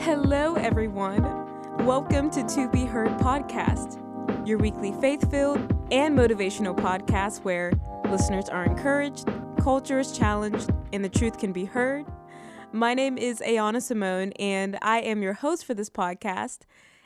Hello, 0.00 0.54
everyone. 0.54 1.22
Welcome 1.84 2.30
to 2.30 2.42
To 2.42 2.70
Be 2.70 2.86
Heard 2.86 3.10
podcast, 3.18 3.98
your 4.48 4.56
weekly 4.56 4.92
faith 4.92 5.30
filled 5.30 5.58
and 5.92 6.18
motivational 6.18 6.74
podcast 6.74 7.44
where 7.44 7.70
listeners 8.08 8.48
are 8.48 8.64
encouraged, 8.64 9.28
culture 9.60 9.98
is 9.98 10.16
challenged, 10.16 10.70
and 10.94 11.04
the 11.04 11.10
truth 11.10 11.36
can 11.36 11.52
be 11.52 11.66
heard. 11.66 12.06
My 12.72 12.94
name 12.94 13.18
is 13.18 13.40
Ayana 13.40 13.82
Simone, 13.82 14.32
and 14.38 14.78
I 14.80 15.00
am 15.00 15.20
your 15.20 15.34
host 15.34 15.66
for 15.66 15.74
this 15.74 15.90
podcast. 15.90 16.60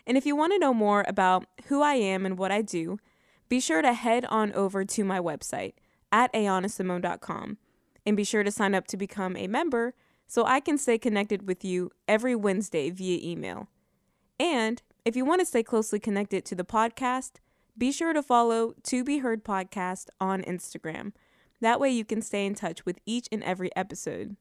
And 0.07 0.17
if 0.17 0.25
you 0.25 0.37
want 0.37 0.53
to 0.53 0.61
know 0.61 0.73
more 0.73 1.05
about 1.09 1.47
who 1.67 1.83
I 1.83 1.95
am 1.95 2.25
and 2.25 2.39
what 2.39 2.53
I 2.53 2.63
do, 2.63 3.01
be 3.49 3.59
sure 3.59 3.83
to 3.83 3.93
head 3.93 4.25
on 4.27 4.53
over 4.53 4.85
to 4.85 5.03
my 5.03 5.19
website 5.19 5.73
at 6.13 6.33
ayanasimone.com 6.33 7.59
and 8.07 8.17
be 8.17 8.23
sure 8.23 8.45
to 8.45 8.53
sign 8.53 8.73
up 8.73 8.87
to 8.87 8.97
become 8.97 9.37
a 9.37 9.49
member 9.49 9.95
so 10.27 10.45
I 10.45 10.61
can 10.61 10.79
stay 10.79 10.99
connected 10.99 11.47
with 11.47 11.65
you 11.65 11.91
every 12.09 12.35
Wednesday 12.35 12.91
via 12.91 13.19
email. 13.23 13.69
And 14.39 14.83
if 15.05 15.17
you 15.17 15.25
want 15.25 15.41
to 15.41 15.47
stay 15.47 15.63
closely 15.63 16.01
connected 16.01 16.45
to 16.47 16.55
the 16.55 16.65
podcast, 16.65 17.35
be 17.77 17.93
sure 17.93 18.13
to 18.13 18.23
follow 18.23 18.75
To 18.85 19.05
Be 19.05 19.19
Heard 19.19 19.45
Podcast 19.45 20.09
on 20.21 20.43
Instagram. 20.43 21.13
That 21.61 21.81
way 21.81 21.91
you 21.91 22.05
can 22.05 22.23
stay 22.23 22.47
in 22.47 22.55
touch 22.55 22.85
with 22.85 22.99
each 23.07 23.29
and 23.33 23.43
every 23.43 23.75
episode. 23.77 24.37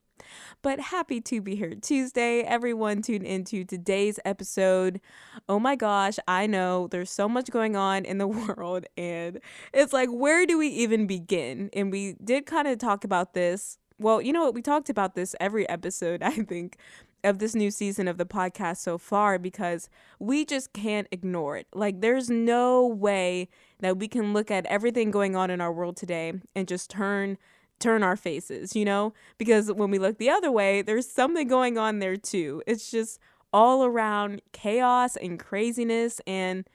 But 0.62 0.80
happy 0.80 1.20
to 1.22 1.42
be 1.42 1.56
here 1.56 1.74
Tuesday. 1.76 2.42
Everyone 2.42 3.02
tune 3.02 3.26
into 3.26 3.66
today's 3.66 4.20
episode. 4.24 5.02
Oh 5.50 5.60
my 5.60 5.76
gosh, 5.76 6.18
I 6.28 6.48
know 6.48 6.88
there's 6.88 7.12
so 7.12 7.28
much 7.28 7.50
going 7.50 7.76
on 7.76 8.06
in 8.06 8.18
the 8.18 8.28
world, 8.58 8.86
and 8.98 9.40
it's 9.74 9.94
like, 9.94 10.10
where 10.10 10.46
do 10.46 10.58
we 10.58 10.68
even 10.68 11.08
begin? 11.08 11.70
And 11.74 11.92
we 11.92 12.16
did 12.24 12.46
kind 12.46 12.68
of 12.68 12.78
talk 12.78 13.04
about 13.04 13.34
this. 13.34 13.78
Well, 14.04 14.22
you 14.22 14.34
know 14.34 14.44
what? 14.44 14.54
We 14.54 14.62
talked 14.62 14.90
about 14.90 15.16
this 15.16 15.34
every 15.40 15.68
episode, 15.70 16.22
I 16.24 16.32
think, 16.32 16.78
of 17.24 17.40
this 17.40 17.56
new 17.56 17.72
season 17.72 18.10
of 18.10 18.18
the 18.18 18.26
podcast 18.26 18.78
so 18.78 18.98
far 18.98 19.40
because 19.40 19.90
we 20.20 20.44
just 20.44 20.74
can't 20.74 21.08
ignore 21.10 21.56
it. 21.56 21.68
Like, 21.74 22.02
there's 22.02 22.30
no 22.30 22.86
way 22.86 23.48
that 23.80 23.98
we 23.98 24.10
can 24.10 24.34
look 24.34 24.52
at 24.52 24.66
everything 24.66 25.10
going 25.10 25.38
on 25.38 25.50
in 25.50 25.62
our 25.62 25.72
world 25.72 25.96
today 25.96 26.34
and 26.54 26.68
just 26.68 26.90
turn 26.90 27.38
turn 27.80 28.04
our 28.04 28.16
faces, 28.16 28.76
you 28.76 28.86
know? 28.86 29.14
Because 29.38 29.70
when 29.72 29.90
we 29.90 30.00
look 30.00 30.18
the 30.18 30.30
other 30.30 30.52
way, 30.52 30.82
there's 30.82 31.10
something 31.10 31.48
going 31.48 31.78
on 31.78 32.00
there 32.00 32.16
too. 32.16 32.62
It's 32.66 32.90
just 32.92 33.20
all 33.52 33.84
around 33.84 34.42
chaos 34.54 35.18
and 35.18 35.38
craziness. 35.38 36.22
And 36.26 36.66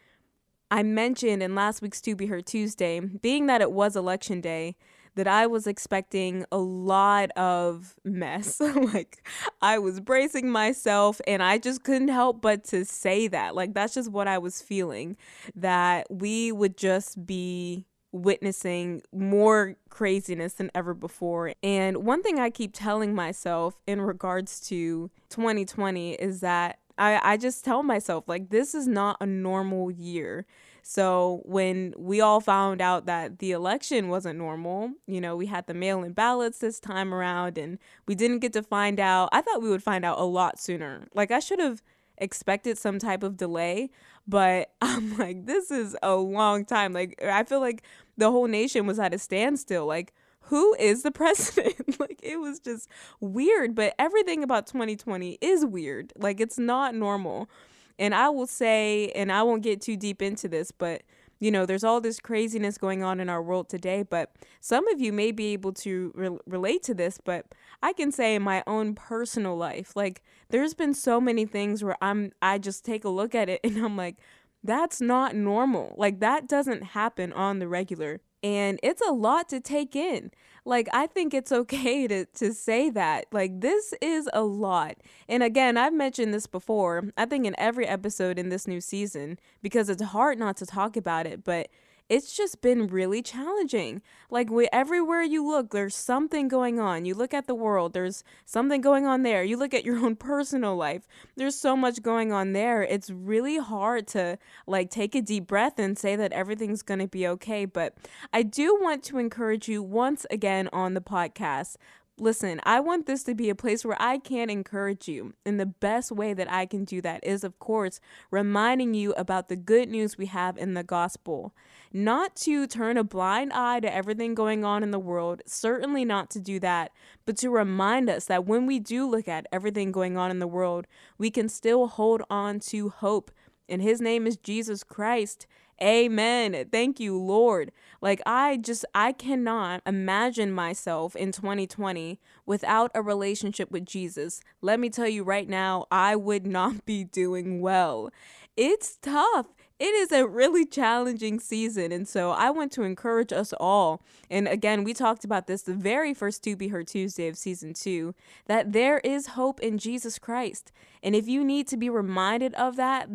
I 0.71 0.83
mentioned 0.83 1.43
in 1.43 1.55
last 1.55 1.81
week's 1.81 2.03
To 2.03 2.15
Be 2.15 2.27
Heard 2.27 2.47
Tuesday, 2.47 3.01
being 3.01 3.47
that 3.47 3.63
it 3.63 3.73
was 3.73 3.97
election 3.97 4.43
day, 4.43 4.77
that 5.19 5.27
I 5.27 5.49
was 5.49 5.67
expecting 5.67 6.45
a 6.53 6.59
lot 6.59 7.33
of 7.33 7.97
mess. 8.05 8.61
like 8.93 9.27
I 9.61 9.81
was 9.81 9.99
bracing 9.99 10.49
myself 10.49 11.21
and 11.27 11.43
I 11.43 11.59
just 11.59 11.83
couldn't 11.83 12.09
help 12.09 12.41
but 12.41 12.63
to 12.67 12.85
say 12.85 13.27
that. 13.27 13.57
Like 13.57 13.75
that's 13.75 13.95
just 13.95 14.13
what 14.13 14.29
I 14.29 14.39
was 14.39 14.63
feeling 14.63 15.17
that 15.57 16.07
we 16.09 16.53
would 16.53 16.77
just 16.77 17.27
be 17.27 17.85
witnessing 18.13 19.03
more 19.13 19.75
craziness 19.91 20.53
than 20.53 20.71
ever 20.73 20.95
before. 20.95 21.53
And 21.65 22.05
one 22.05 22.23
thing 22.23 22.39
I 22.39 22.49
keep 22.49 22.71
telling 22.73 23.13
myself 23.13 23.77
in 23.89 24.01
regards 24.01 24.61
to 24.69 25.11
2020 25.31 26.15
is 26.15 26.41
that 26.41 26.79
I, 26.97 27.33
I 27.33 27.37
just 27.37 27.65
tell 27.65 27.83
myself, 27.83 28.25
like, 28.29 28.51
this 28.51 28.75
is 28.75 28.87
not 28.89 29.17
a 29.21 29.27
normal 29.27 29.91
year. 29.91 30.47
So 30.91 31.43
when 31.45 31.93
we 31.99 32.23
all 32.23 32.41
found 32.41 32.81
out 32.81 33.05
that 33.05 33.41
the 33.41 33.53
election 33.53 34.09
wasn't 34.09 34.39
normal, 34.39 34.93
you 35.07 35.21
know, 35.21 35.37
we 35.37 35.45
had 35.45 35.67
the 35.67 35.75
mail 35.75 36.03
in 36.03 36.15
ballots 36.15 36.61
this 36.61 36.81
time 36.81 37.13
around 37.13 37.59
and 37.59 37.79
we 38.07 38.15
didn't 38.15 38.39
get 38.39 38.55
to 38.55 38.63
find 38.63 38.99
out. 38.99 39.29
I 39.31 39.43
thought 39.43 39.61
we 39.61 39.69
would 39.69 39.83
find 39.83 40.03
out 40.03 40.19
a 40.19 40.25
lot 40.25 40.59
sooner. 40.59 41.07
Like, 41.13 41.31
I 41.31 41.41
should 41.41 41.59
have 41.59 41.83
expected 42.17 42.79
some 42.79 42.99
type 42.99 43.23
of 43.23 43.37
delay, 43.37 43.91
but 44.27 44.71
I'm 44.81 45.19
like, 45.19 45.45
this 45.45 45.71
is 45.71 45.95
a 46.03 46.15
long 46.17 46.65
time. 46.65 46.95
Like, 46.95 47.23
I 47.23 47.45
feel 47.45 47.61
like 47.61 47.83
the 48.17 48.31
whole 48.31 48.47
nation 48.47 48.87
was 48.87 48.99
at 48.99 49.13
a 49.13 49.19
standstill. 49.19 49.85
Like, 49.85 50.15
who 50.41 50.75
is 50.77 51.03
the 51.03 51.11
president? 51.13 52.01
like, 52.01 52.19
it 52.23 52.41
was 52.41 52.61
just 52.61 52.89
weird. 53.21 53.75
But 53.75 53.95
everything 53.99 54.43
about 54.43 54.67
2020 54.67 55.37
is 55.43 55.67
weird. 55.67 56.15
Like, 56.17 56.41
it's 56.41 56.59
not 56.59 56.95
normal. 56.95 57.51
And 57.99 58.15
I 58.15 58.29
will 58.29 58.47
say, 58.47 59.11
and 59.15 59.33
I 59.33 59.43
won't 59.43 59.63
get 59.63 59.81
too 59.81 59.97
deep 59.97 60.23
into 60.23 60.49
this, 60.49 60.71
but 60.71 61.03
you 61.41 61.51
know, 61.51 61.67
there's 61.67 61.85
all 61.85 62.01
this 62.01 62.19
craziness 62.19 62.79
going 62.79 63.03
on 63.03 63.21
in 63.21 63.29
our 63.29 63.43
world 63.43 63.69
today, 63.69 64.03
but 64.03 64.33
some 64.61 64.89
of 64.89 65.01
you 65.01 65.13
may 65.13 65.31
be 65.31 65.53
able 65.53 65.73
to 65.73 66.13
re- 66.15 66.39
relate 66.47 66.83
to 66.85 66.95
this, 66.95 67.19
but 67.23 67.47
I 67.83 67.93
can 67.93 68.11
say 68.11 68.35
in 68.35 68.43
my 68.43 68.65
own 68.67 68.95
personal 68.95 69.57
life, 69.57 69.95
like 69.95 70.23
there's 70.49 70.75
been 70.75 70.95
so 70.95 71.21
many 71.21 71.47
things 71.47 71.85
where 71.85 71.97
I'm 72.03 72.33
I 72.43 72.59
just 72.59 72.85
take 72.85 73.05
a 73.05 73.09
look 73.09 73.35
at 73.35 73.49
it 73.49 73.61
and 73.65 73.77
I'm 73.79 73.97
like 73.97 74.17
that's 74.65 75.01
not 75.01 75.37
normal. 75.37 75.95
Like 75.97 76.21
that 76.21 76.49
doesn't 76.49 76.83
happen 76.83 77.33
on 77.33 77.61
the 77.61 77.69
regular. 77.69 78.21
And 78.43 78.79
it's 78.83 79.03
a 79.03 79.13
lot 79.13 79.49
to 79.51 79.61
take 79.61 79.97
in. 79.97 80.31
Like 80.65 80.89
I 80.93 81.07
think 81.07 81.33
it's 81.33 81.51
okay 81.51 82.07
to 82.07 82.27
to 82.27 82.53
say 82.53 82.91
that. 82.91 83.27
Like 83.33 83.61
this 83.61 83.95
is 84.03 84.29
a 84.33 84.43
lot. 84.43 84.97
And 85.29 85.43
again, 85.43 85.77
I've 85.77 85.95
mentioned 85.95 86.35
this 86.35 86.47
before. 86.47 87.11
I 87.17 87.25
think 87.25 87.47
in 87.47 87.55
every 87.59 87.87
episode 87.87 88.39
in 88.39 88.51
this 88.51 88.69
new 88.69 88.81
season 88.81 89.39
because 89.63 89.89
it's 89.89 90.03
hard 90.03 90.39
not 90.39 90.57
to 90.59 90.67
talk 90.67 90.97
about 90.97 91.27
it, 91.27 91.43
but 91.43 91.69
it's 92.09 92.35
just 92.35 92.61
been 92.61 92.87
really 92.87 93.23
challenging. 93.23 94.01
Like 94.31 94.51
we, 94.51 94.69
everywhere 94.73 95.23
you 95.23 95.47
look, 95.47 95.71
there's 95.71 95.95
something 95.95 96.49
going 96.49 96.81
on. 96.81 97.05
You 97.05 97.15
look 97.15 97.35
at 97.35 97.47
the 97.47 97.55
world, 97.55 97.93
there's 97.93 98.25
something 98.47 98.81
going 98.81 99.07
on 99.07 99.23
there. 99.23 99.43
You 99.43 99.57
look 99.57 99.75
at 99.75 99.85
your 99.85 99.99
own 100.05 100.17
personal 100.17 100.77
life, 100.77 101.07
there's 101.37 101.57
so 101.57 101.77
much 101.77 102.03
going 102.03 102.33
on 102.33 102.53
there. 102.53 102.83
It's 102.83 103.11
really 103.11 103.59
hard 103.59 104.07
to 104.09 104.39
like 104.67 104.91
take 104.91 105.15
a 105.15 105.23
deep 105.23 105.47
breath 105.47 105.79
and 105.79 105.99
say 105.99 106.17
that 106.17 106.33
everything's 106.33 106.83
going 106.83 107.01
to 107.01 107.09
be 107.09 107.27
okay. 107.29 107.65
But 107.65 107.95
I 108.33 108.43
do 108.43 108.79
want 108.81 109.03
to 109.05 109.19
encourage 109.19 109.69
you 109.69 109.83
once 109.83 110.27
again 110.31 110.69
on 110.73 110.95
the 110.95 111.01
podcast. 111.01 111.77
Listen, 112.21 112.61
I 112.65 112.81
want 112.81 113.07
this 113.07 113.23
to 113.25 113.35
be 113.35 113.49
a 113.49 113.55
place 113.55 113.85
where 113.85 113.97
I 114.01 114.19
can 114.19 114.51
encourage 114.51 115.07
you. 115.07 115.35
And 115.47 115.61
the 115.61 115.67
best 115.67 116.11
way 116.11 116.35
that 116.35 116.51
I 116.51 116.67
can 116.67 116.85
do 116.85 117.01
that 117.03 117.25
is, 117.25 117.45
of 117.45 117.61
course, 117.61 118.01
reminding 118.33 118.95
you 118.95 119.13
about 119.13 119.49
the 119.49 119.55
good 119.55 119.89
news 119.89 120.19
we 120.19 120.27
have 120.27 120.57
in 120.57 120.75
the 120.75 120.83
gospel. 120.83 121.55
Not 121.93 122.35
to 122.37 122.67
turn 122.67 122.97
a 122.97 123.05
blind 123.05 123.53
eye 123.53 123.79
to 123.81 123.95
everything 123.95 124.35
going 124.35 124.65
on 124.65 124.83
in 124.83 124.91
the 124.91 124.99
world, 124.99 125.43
certainly 125.47 126.05
not 126.05 126.29
to 126.31 126.41
do 126.41 126.59
that, 126.59 126.91
but 127.25 127.37
to 127.39 127.51
remind 127.51 128.11
us 128.11 128.25
that 128.25 128.47
when 128.47 128.67
we 128.67 128.81
do 128.81 129.09
look 129.09 129.29
at 129.29 129.47
everything 129.53 129.93
going 129.93 130.17
on 130.17 130.33
in 130.33 130.41
the 130.41 130.49
world, 130.49 130.89
we 131.19 131.31
can 131.31 131.49
still 131.49 131.87
hold 131.87 132.23
on 132.29 132.59
to 132.61 132.89
hope. 132.89 133.31
And 133.69 133.81
his 133.81 134.01
name 134.01 134.27
is 134.27 134.37
Jesus 134.37 134.83
Christ. 134.83 135.47
Amen. 135.83 136.67
Thank 136.73 136.99
you, 136.99 137.17
Lord. 137.17 137.71
Like, 138.01 138.21
I 138.27 138.57
just, 138.57 138.85
I 138.95 139.13
cannot 139.13 139.83
imagine 139.87 140.53
myself 140.53 141.15
in 141.15 141.31
2020 141.31 142.19
without 142.47 142.91
a 142.95 143.03
relationship 143.03 143.71
with 143.71 143.87
Jesus. 143.87 144.41
Let 144.61 144.81
me 144.81 144.91
tell 144.91 145.09
you 145.09 145.23
right 145.23 145.49
now, 145.49 145.87
I 145.91 146.17
would 146.17 146.47
not 146.47 146.85
be 146.85 147.05
doing 147.05 147.61
well. 147.61 148.11
It's 148.57 148.97
tough. 148.97 149.47
It 149.79 149.95
is 149.95 150.11
a 150.11 150.27
really 150.27 150.67
challenging 150.67 151.39
season. 151.39 151.93
And 151.93 152.09
so 152.09 152.33
I 152.33 152.51
want 152.51 152.73
to 152.73 152.83
encourage 152.83 153.33
us 153.33 153.55
all. 153.61 154.03
And 154.29 154.49
again, 154.49 154.83
we 154.83 154.93
talked 154.93 155.25
about 155.25 155.47
this 155.47 155.63
the 155.63 155.75
very 155.75 156.13
first 156.13 156.43
To 156.43 156.57
Be 156.57 156.67
Heard 156.67 156.89
Tuesday 156.89 157.29
of 157.29 157.39
season 157.39 157.75
two 157.75 158.17
that 158.47 158.73
there 158.73 158.99
is 158.99 159.29
hope 159.29 159.61
in 159.61 159.79
Jesus 159.79 160.19
Christ. 160.19 160.73
And 161.01 161.15
if 161.15 161.29
you 161.29 161.45
need 161.45 161.69
to 161.69 161.77
be 161.77 161.89
reminded 161.89 162.55
of 162.55 162.75
that, 162.75 163.09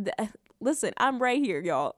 listen, 0.63 0.93
I'm 0.97 1.21
right 1.21 1.43
here, 1.43 1.59
y'all. 1.59 1.95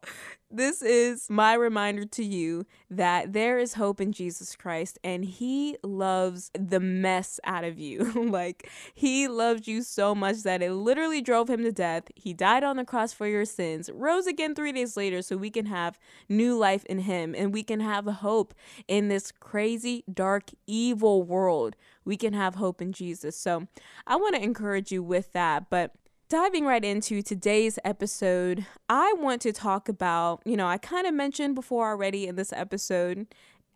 This 0.52 0.82
is 0.82 1.30
my 1.30 1.54
reminder 1.54 2.06
to 2.06 2.24
you 2.24 2.66
that 2.90 3.34
there 3.34 3.58
is 3.58 3.74
hope 3.74 4.00
in 4.00 4.12
Jesus 4.12 4.56
Christ 4.56 4.98
and 5.04 5.26
he 5.26 5.76
loves 5.84 6.52
the 6.58 6.80
mess 6.80 7.40
out 7.44 7.64
of 7.64 7.78
you. 7.78 8.12
like, 8.32 8.70
he 8.94 9.28
loved 9.28 9.68
you 9.68 9.82
so 9.82 10.16
much 10.16 10.44
that 10.44 10.62
it 10.62 10.72
literally 10.72 11.22
drove 11.22 11.50
him 11.50 11.64
to 11.64 11.72
death. 11.72 12.04
He 12.16 12.34
died 12.34 12.64
on 12.64 12.78
the 12.78 12.86
cross 12.86 13.12
for 13.12 13.28
your 13.28 13.46
sins, 13.46 13.90
rose 13.94 14.28
again 14.28 14.56
three 14.56 14.72
days 14.72 14.96
later 14.96 15.22
so 15.22 15.36
we 15.36 15.50
can 15.50 15.66
have 15.66 16.00
new 16.30 16.58
life 16.58 16.86
in 16.86 17.00
him 17.00 17.36
and 17.36 17.54
we 17.54 17.64
can 17.64 17.80
have 17.80 18.06
hope 18.06 18.54
in 18.88 19.10
this 19.10 19.32
crazy, 19.32 20.04
dark, 20.12 20.52
evil 20.68 21.24
world. 21.24 21.76
We 22.06 22.18
can 22.18 22.34
have 22.34 22.56
hope 22.56 22.82
in 22.82 22.94
Jesus. 22.94 23.36
So, 23.36 23.68
I 24.06 24.16
want 24.16 24.36
to 24.36 24.44
encourage 24.44 24.92
you 24.92 25.02
with 25.02 25.34
that. 25.34 25.72
But 25.72 25.96
diving 26.30 26.66
right 26.66 26.84
into 26.84 27.22
today's 27.22 27.78
episode, 27.84 28.66
I 28.90 29.14
want 29.18 29.42
to 29.44 29.54
talk 29.54 29.88
about, 29.88 30.42
you 30.46 30.58
know, 30.58 30.68
I 30.68 30.78
kind 30.78 31.06
of 31.06 31.14
mentioned 31.14 31.56
before 31.56 31.88
already 31.88 32.28
in 32.28 32.36
this 32.36 32.52
episode, 32.52 33.28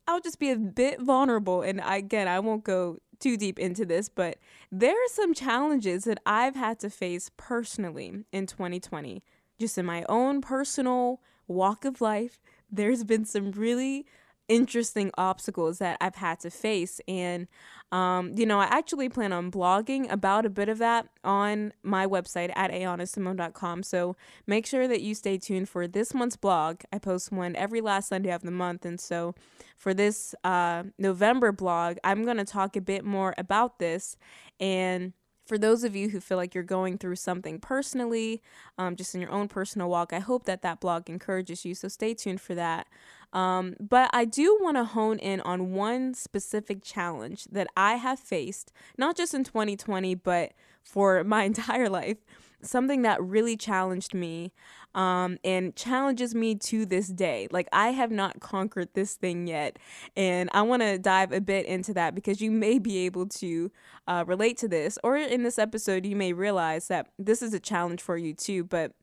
I'll 0.07 0.19
just 0.19 0.39
be 0.39 0.49
a 0.49 0.57
bit 0.57 0.99
vulnerable. 0.99 1.61
And 1.61 1.81
again, 1.85 2.27
I 2.27 2.39
won't 2.39 2.63
go 2.63 2.97
too 3.19 3.37
deep 3.37 3.59
into 3.59 3.85
this, 3.85 4.09
but 4.09 4.37
there 4.71 4.93
are 4.93 5.09
some 5.09 5.33
challenges 5.33 6.05
that 6.05 6.19
I've 6.25 6.55
had 6.55 6.79
to 6.79 6.89
face 6.89 7.29
personally 7.37 8.23
in 8.31 8.47
2020, 8.47 9.23
just 9.59 9.77
in 9.77 9.85
my 9.85 10.03
own 10.09 10.41
personal 10.41 11.21
walk 11.47 11.85
of 11.85 12.01
life. 12.01 12.39
There's 12.71 13.03
been 13.03 13.25
some 13.25 13.51
really 13.51 14.05
interesting 14.49 15.11
obstacles 15.17 15.77
that 15.77 15.97
I've 16.01 16.15
had 16.15 16.39
to 16.41 16.49
face. 16.49 16.99
And, 17.07 17.47
um, 17.91 18.33
you 18.35 18.45
know, 18.45 18.59
I 18.59 18.65
actually 18.65 19.07
plan 19.07 19.31
on 19.31 19.49
blogging 19.51 20.11
about 20.11 20.45
a 20.45 20.49
bit 20.49 20.67
of 20.67 20.79
that 20.79 21.07
on 21.23 21.71
my 21.83 22.05
website 22.05 22.51
at 22.55 22.71
ayanasimone.com. 22.71 23.83
So 23.83 24.17
make 24.45 24.65
sure 24.65 24.87
that 24.87 25.01
you 25.01 25.15
stay 25.15 25.37
tuned 25.37 25.69
for 25.69 25.87
this 25.87 26.13
month's 26.13 26.35
blog. 26.35 26.81
I 26.91 26.97
post 26.97 27.31
one 27.31 27.55
every 27.55 27.79
last 27.79 28.09
Sunday 28.09 28.31
of 28.31 28.41
the 28.41 28.51
month. 28.51 28.85
And 28.85 28.99
so 28.99 29.35
for 29.77 29.93
this 29.93 30.35
uh, 30.43 30.83
November 30.97 31.51
blog, 31.51 31.97
I'm 32.03 32.25
going 32.25 32.37
to 32.37 32.45
talk 32.45 32.75
a 32.75 32.81
bit 32.81 33.05
more 33.05 33.33
about 33.37 33.79
this 33.79 34.17
and 34.59 35.13
for 35.49 35.57
those 35.57 35.83
of 35.83 35.95
you 35.95 36.09
who 36.09 36.19
feel 36.19 36.37
like 36.37 36.53
you're 36.53 36.63
going 36.63 36.99
through 36.99 37.15
something 37.15 37.59
personally, 37.59 38.39
um, 38.77 38.95
just 38.95 39.15
in 39.15 39.19
your 39.19 39.31
own 39.31 39.47
personal 39.47 39.89
walk, 39.89 40.13
I 40.13 40.19
hope 40.19 40.43
that 40.43 40.61
that 40.61 40.79
blog 40.79 41.09
encourages 41.09 41.65
you. 41.65 41.73
So 41.73 41.87
stay 41.87 42.13
tuned 42.13 42.39
for 42.39 42.53
that. 42.53 42.85
Um, 43.33 43.75
but 43.79 44.11
I 44.13 44.25
do 44.25 44.59
want 44.61 44.77
to 44.77 44.83
hone 44.83 45.17
in 45.17 45.41
on 45.41 45.73
one 45.73 46.13
specific 46.13 46.83
challenge 46.83 47.45
that 47.45 47.67
I 47.75 47.95
have 47.95 48.19
faced, 48.19 48.71
not 48.95 49.17
just 49.17 49.33
in 49.33 49.43
2020, 49.43 50.13
but 50.13 50.51
for 50.83 51.23
my 51.23 51.43
entire 51.51 51.89
life. 51.89 52.17
Something 52.61 53.01
that 53.01 53.23
really 53.23 53.57
challenged 53.57 54.13
me 54.13 54.51
um, 54.95 55.37
and 55.43 55.75
challenges 55.75 56.33
me 56.33 56.55
to 56.55 56.85
this 56.85 57.07
day. 57.07 57.47
Like, 57.51 57.67
I 57.71 57.89
have 57.89 58.11
not 58.11 58.39
conquered 58.39 58.89
this 58.93 59.15
thing 59.15 59.47
yet. 59.47 59.77
And 60.15 60.49
I 60.53 60.61
want 60.63 60.81
to 60.81 60.97
dive 60.97 61.31
a 61.31 61.41
bit 61.41 61.65
into 61.65 61.93
that 61.93 62.15
because 62.15 62.41
you 62.41 62.51
may 62.51 62.79
be 62.79 63.05
able 63.05 63.27
to 63.27 63.71
uh, 64.07 64.23
relate 64.27 64.57
to 64.57 64.67
this, 64.67 64.97
or 65.03 65.15
in 65.17 65.43
this 65.43 65.59
episode, 65.59 66.05
you 66.05 66.15
may 66.15 66.33
realize 66.33 66.87
that 66.87 67.07
this 67.17 67.41
is 67.41 67.53
a 67.53 67.59
challenge 67.59 68.01
for 68.01 68.17
you 68.17 68.33
too. 68.33 68.63
But 68.63 68.93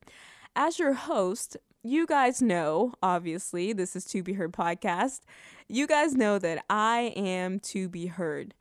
as 0.55 0.79
your 0.79 0.95
host, 0.95 1.57
you 1.83 2.07
guys 2.07 2.43
know, 2.43 2.95
obviously, 3.03 3.73
this 3.73 3.95
is 3.95 4.05
To 4.07 4.23
Be 4.23 4.33
Heard 4.33 4.53
podcast. 4.53 5.21
You 5.69 5.87
guys 5.87 6.15
know 6.15 6.39
that 6.41 6.65
I 6.69 7.13
am 7.15 7.61
to 7.61 7.89
be 7.89 8.07
heard. 8.07 8.55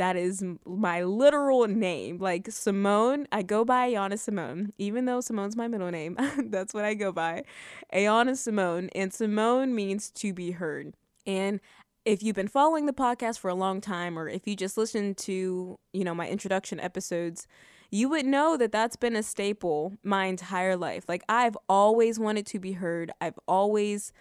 That 0.00 0.16
is 0.16 0.42
my 0.64 1.02
literal 1.02 1.68
name. 1.68 2.16
Like 2.16 2.50
Simone, 2.50 3.26
I 3.30 3.42
go 3.42 3.66
by 3.66 3.90
Ayana 3.90 4.18
Simone, 4.18 4.72
even 4.78 5.04
though 5.04 5.20
Simone's 5.20 5.56
my 5.56 5.68
middle 5.68 5.90
name. 5.90 6.16
that's 6.46 6.72
what 6.72 6.86
I 6.86 6.94
go 6.94 7.12
by. 7.12 7.44
Ayana 7.92 8.34
Simone. 8.34 8.88
And 8.94 9.12
Simone 9.12 9.74
means 9.74 10.10
to 10.12 10.32
be 10.32 10.52
heard. 10.52 10.94
And 11.26 11.60
if 12.06 12.22
you've 12.22 12.34
been 12.34 12.48
following 12.48 12.86
the 12.86 12.94
podcast 12.94 13.40
for 13.40 13.50
a 13.50 13.54
long 13.54 13.82
time, 13.82 14.18
or 14.18 14.26
if 14.26 14.48
you 14.48 14.56
just 14.56 14.78
listened 14.78 15.18
to, 15.18 15.78
you 15.92 16.04
know, 16.04 16.14
my 16.14 16.30
introduction 16.30 16.80
episodes, 16.80 17.46
you 17.90 18.08
would 18.08 18.24
know 18.24 18.56
that 18.56 18.72
that's 18.72 18.96
been 18.96 19.16
a 19.16 19.22
staple 19.22 19.98
my 20.02 20.24
entire 20.24 20.78
life. 20.78 21.04
Like 21.08 21.24
I've 21.28 21.58
always 21.68 22.18
wanted 22.18 22.46
to 22.46 22.58
be 22.58 22.72
heard. 22.72 23.12
I've 23.20 23.38
always 23.46 24.14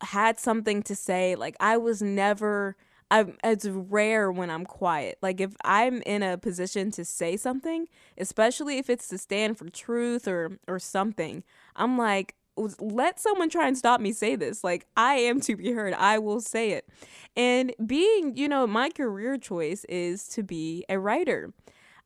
had 0.00 0.40
something 0.40 0.82
to 0.84 0.96
say. 0.96 1.34
Like 1.34 1.56
I 1.60 1.76
was 1.76 2.00
never 2.00 2.74
I'm, 3.10 3.36
it's 3.44 3.66
rare 3.66 4.32
when 4.32 4.50
I'm 4.50 4.64
quiet. 4.64 5.18
Like 5.22 5.40
if 5.40 5.54
I'm 5.64 6.02
in 6.02 6.22
a 6.22 6.36
position 6.38 6.90
to 6.92 7.04
say 7.04 7.36
something, 7.36 7.86
especially 8.18 8.78
if 8.78 8.90
it's 8.90 9.08
to 9.08 9.18
stand 9.18 9.58
for 9.58 9.68
truth 9.70 10.26
or 10.26 10.58
or 10.66 10.78
something, 10.78 11.44
I'm 11.76 11.96
like 11.96 12.34
let 12.80 13.20
someone 13.20 13.50
try 13.50 13.68
and 13.68 13.76
stop 13.76 14.00
me 14.00 14.12
say 14.12 14.36
this. 14.36 14.64
Like 14.64 14.86
I 14.96 15.14
am 15.16 15.40
to 15.42 15.56
be 15.56 15.72
heard. 15.72 15.94
I 15.94 16.18
will 16.18 16.40
say 16.40 16.72
it. 16.72 16.88
And 17.36 17.74
being, 17.84 18.36
you 18.36 18.48
know, 18.48 18.66
my 18.66 18.90
career 18.90 19.36
choice 19.36 19.84
is 19.88 20.26
to 20.28 20.42
be 20.42 20.84
a 20.88 20.98
writer. 20.98 21.52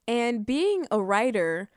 And 0.08 0.44
being 0.44 0.86
a 0.90 1.00
writer, 1.00 1.70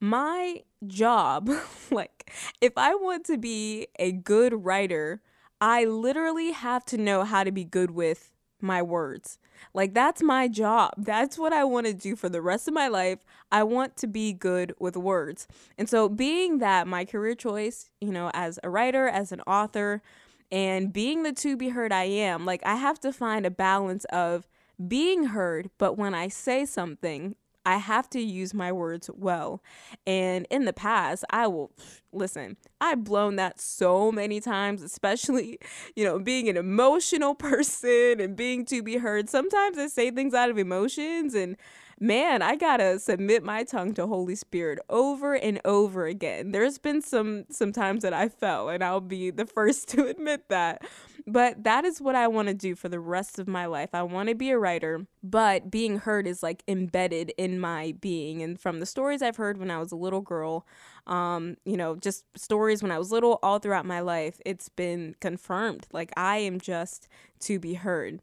my 0.00 0.62
job, 0.86 1.50
like 1.90 2.30
if 2.60 2.74
I 2.76 2.94
want 2.94 3.24
to 3.26 3.38
be 3.38 3.88
a 3.98 4.12
good 4.12 4.64
writer, 4.64 5.22
I 5.60 5.86
literally 5.86 6.52
have 6.52 6.84
to 6.86 6.98
know 6.98 7.24
how 7.24 7.44
to 7.44 7.50
be 7.50 7.64
good 7.64 7.90
with 7.90 8.30
my 8.60 8.82
words. 8.82 9.38
Like 9.74 9.94
that's 9.94 10.22
my 10.22 10.48
job. 10.48 10.94
That's 10.96 11.38
what 11.38 11.52
I 11.52 11.64
want 11.64 11.86
to 11.86 11.94
do 11.94 12.16
for 12.16 12.28
the 12.28 12.42
rest 12.42 12.68
of 12.68 12.74
my 12.74 12.88
life. 12.88 13.18
I 13.50 13.62
want 13.62 13.96
to 13.98 14.06
be 14.06 14.32
good 14.32 14.74
with 14.78 14.96
words. 14.96 15.46
And 15.76 15.88
so 15.88 16.08
being 16.08 16.58
that 16.58 16.86
my 16.86 17.04
career 17.04 17.34
choice, 17.34 17.90
you 18.00 18.12
know, 18.12 18.30
as 18.34 18.58
a 18.62 18.70
writer, 18.70 19.08
as 19.08 19.32
an 19.32 19.40
author, 19.42 20.02
and 20.50 20.92
being 20.92 21.22
the 21.22 21.32
to 21.32 21.56
be 21.56 21.70
heard 21.70 21.92
I 21.92 22.04
am, 22.04 22.46
like 22.46 22.62
I 22.64 22.76
have 22.76 23.00
to 23.00 23.12
find 23.12 23.44
a 23.44 23.50
balance 23.50 24.04
of 24.06 24.46
being 24.86 25.26
heard, 25.26 25.70
but 25.76 25.98
when 25.98 26.14
I 26.14 26.28
say 26.28 26.64
something, 26.64 27.34
I 27.68 27.76
have 27.76 28.08
to 28.10 28.20
use 28.20 28.54
my 28.54 28.72
words 28.72 29.10
well. 29.12 29.62
And 30.06 30.46
in 30.48 30.64
the 30.64 30.72
past, 30.72 31.22
I 31.28 31.48
will 31.48 31.70
listen, 32.12 32.56
I've 32.80 33.04
blown 33.04 33.36
that 33.36 33.60
so 33.60 34.10
many 34.10 34.40
times, 34.40 34.82
especially, 34.82 35.58
you 35.94 36.02
know, 36.02 36.18
being 36.18 36.48
an 36.48 36.56
emotional 36.56 37.34
person 37.50 38.20
and 38.20 38.34
being 38.34 38.64
to 38.66 38.82
be 38.82 38.96
heard. 38.96 39.28
Sometimes 39.28 39.76
I 39.76 39.88
say 39.88 40.10
things 40.10 40.32
out 40.32 40.48
of 40.48 40.56
emotions 40.56 41.34
and 41.34 41.58
man, 42.00 42.40
I 42.40 42.56
gotta 42.56 42.98
submit 42.98 43.44
my 43.44 43.64
tongue 43.64 43.92
to 43.94 44.06
Holy 44.06 44.34
Spirit 44.34 44.78
over 44.88 45.34
and 45.34 45.60
over 45.66 46.06
again. 46.06 46.52
There's 46.52 46.78
been 46.78 47.02
some 47.02 47.44
some 47.50 47.72
times 47.72 48.02
that 48.02 48.14
I 48.14 48.30
fell, 48.30 48.70
and 48.70 48.82
I'll 48.82 49.02
be 49.02 49.30
the 49.30 49.44
first 49.58 49.88
to 49.88 50.06
admit 50.06 50.48
that. 50.48 50.82
But 51.30 51.64
that 51.64 51.84
is 51.84 52.00
what 52.00 52.14
I 52.14 52.26
want 52.26 52.48
to 52.48 52.54
do 52.54 52.74
for 52.74 52.88
the 52.88 52.98
rest 52.98 53.38
of 53.38 53.46
my 53.46 53.66
life. 53.66 53.90
I 53.92 54.02
want 54.02 54.30
to 54.30 54.34
be 54.34 54.48
a 54.48 54.58
writer, 54.58 55.06
but 55.22 55.70
being 55.70 55.98
heard 55.98 56.26
is 56.26 56.42
like 56.42 56.62
embedded 56.66 57.34
in 57.36 57.60
my 57.60 57.94
being. 58.00 58.40
And 58.40 58.58
from 58.58 58.80
the 58.80 58.86
stories 58.86 59.20
I've 59.20 59.36
heard 59.36 59.58
when 59.58 59.70
I 59.70 59.78
was 59.78 59.92
a 59.92 59.96
little 59.96 60.22
girl, 60.22 60.66
um, 61.06 61.58
you 61.66 61.76
know, 61.76 61.96
just 61.96 62.24
stories 62.34 62.82
when 62.82 62.90
I 62.90 62.98
was 62.98 63.12
little, 63.12 63.38
all 63.42 63.58
throughout 63.58 63.84
my 63.84 64.00
life, 64.00 64.40
it's 64.46 64.70
been 64.70 65.16
confirmed. 65.20 65.86
Like 65.92 66.12
I 66.16 66.38
am 66.38 66.58
just 66.58 67.08
to 67.40 67.58
be 67.58 67.74
heard. 67.74 68.22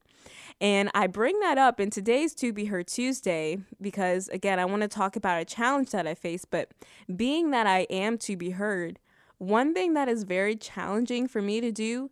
And 0.59 0.89
I 0.95 1.05
bring 1.05 1.39
that 1.41 1.59
up 1.59 1.79
in 1.79 1.91
today's 1.91 2.33
To 2.35 2.51
Be 2.51 2.65
Heard 2.65 2.87
Tuesday 2.87 3.59
because, 3.79 4.29
again, 4.29 4.57
I 4.57 4.65
want 4.65 4.81
to 4.81 4.87
talk 4.87 5.15
about 5.15 5.41
a 5.41 5.45
challenge 5.45 5.91
that 5.91 6.07
I 6.07 6.15
face. 6.15 6.45
But 6.45 6.71
being 7.15 7.51
that 7.51 7.67
I 7.67 7.81
am 7.91 8.17
to 8.19 8.35
be 8.35 8.51
heard, 8.51 8.97
one 9.37 9.75
thing 9.75 9.93
that 9.93 10.09
is 10.09 10.23
very 10.23 10.55
challenging 10.55 11.27
for 11.27 11.41
me 11.41 11.61
to 11.61 11.71
do 11.71 12.09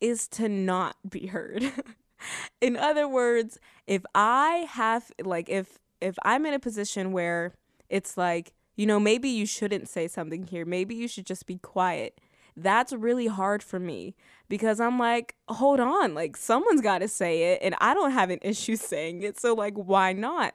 is 0.00 0.28
to 0.28 0.48
not 0.48 0.96
be 1.08 1.26
heard. 1.26 1.72
in 2.60 2.76
other 2.76 3.08
words, 3.08 3.58
if 3.86 4.04
I 4.14 4.66
have, 4.70 5.10
like, 5.22 5.48
if 5.48 5.78
if 6.00 6.16
I'm 6.22 6.44
in 6.44 6.52
a 6.52 6.58
position 6.58 7.10
where 7.12 7.54
it's 7.88 8.18
like, 8.18 8.52
you 8.76 8.84
know, 8.84 9.00
maybe 9.00 9.30
you 9.30 9.46
shouldn't 9.46 9.88
say 9.88 10.08
something 10.08 10.44
here, 10.44 10.66
maybe 10.66 10.94
you 10.94 11.08
should 11.08 11.24
just 11.24 11.46
be 11.46 11.56
quiet 11.56 12.20
that's 12.56 12.92
really 12.92 13.26
hard 13.26 13.62
for 13.62 13.78
me 13.78 14.14
because 14.48 14.80
I'm 14.80 14.98
like, 14.98 15.36
hold 15.48 15.78
on, 15.78 16.14
like 16.14 16.36
someone's 16.36 16.80
got 16.80 16.98
to 16.98 17.08
say 17.08 17.52
it 17.52 17.60
and 17.62 17.74
I 17.80 17.92
don't 17.92 18.12
have 18.12 18.30
an 18.30 18.38
issue 18.42 18.76
saying 18.76 19.22
it. 19.22 19.38
So, 19.38 19.54
like, 19.54 19.74
why 19.74 20.12
not? 20.12 20.54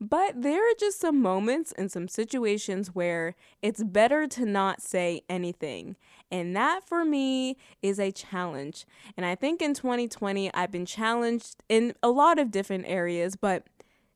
But 0.00 0.42
there 0.42 0.60
are 0.60 0.74
just 0.78 1.00
some 1.00 1.22
moments 1.22 1.72
and 1.72 1.90
some 1.90 2.08
situations 2.08 2.88
where 2.88 3.34
it's 3.62 3.82
better 3.82 4.26
to 4.28 4.44
not 4.44 4.82
say 4.82 5.22
anything. 5.28 5.96
And 6.30 6.56
that 6.56 6.86
for 6.86 7.04
me 7.04 7.56
is 7.82 7.98
a 7.98 8.10
challenge. 8.10 8.86
And 9.16 9.24
I 9.24 9.34
think 9.34 9.62
in 9.62 9.74
2020, 9.74 10.52
I've 10.54 10.72
been 10.72 10.86
challenged 10.86 11.56
in 11.68 11.94
a 12.02 12.08
lot 12.08 12.38
of 12.38 12.50
different 12.50 12.84
areas, 12.86 13.36
but 13.36 13.66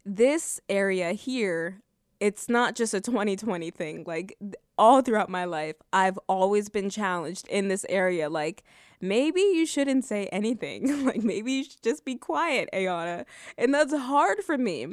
this 0.05 0.61
area 0.69 1.13
here, 1.13 1.83
it's 2.19 2.49
not 2.49 2.75
just 2.75 2.95
a 2.95 3.01
2020 3.01 3.71
thing. 3.71 4.05
Like 4.07 4.37
all 4.77 5.03
throughout 5.03 5.29
my 5.29 5.45
life, 5.45 5.77
I've 5.93 6.19
always 6.29 6.69
been 6.69 6.91
challenged 6.91 7.47
in 7.49 7.69
this 7.69 7.85
area. 7.89 8.29
Like, 8.31 8.65
maybe 9.01 9.41
you 9.41 9.67
shouldn't 9.67 10.05
say 10.05 10.27
anything. 10.27 11.05
like, 11.07 11.23
maybe 11.23 11.53
you 11.53 11.65
should 11.65 11.83
just 11.83 12.05
be 12.05 12.17
quiet, 12.17 12.69
Ayana. 12.73 13.27
And 13.59 13.75
that's 13.75 13.95
hard 13.95 14.41
for 14.41 14.59
me. 14.59 14.87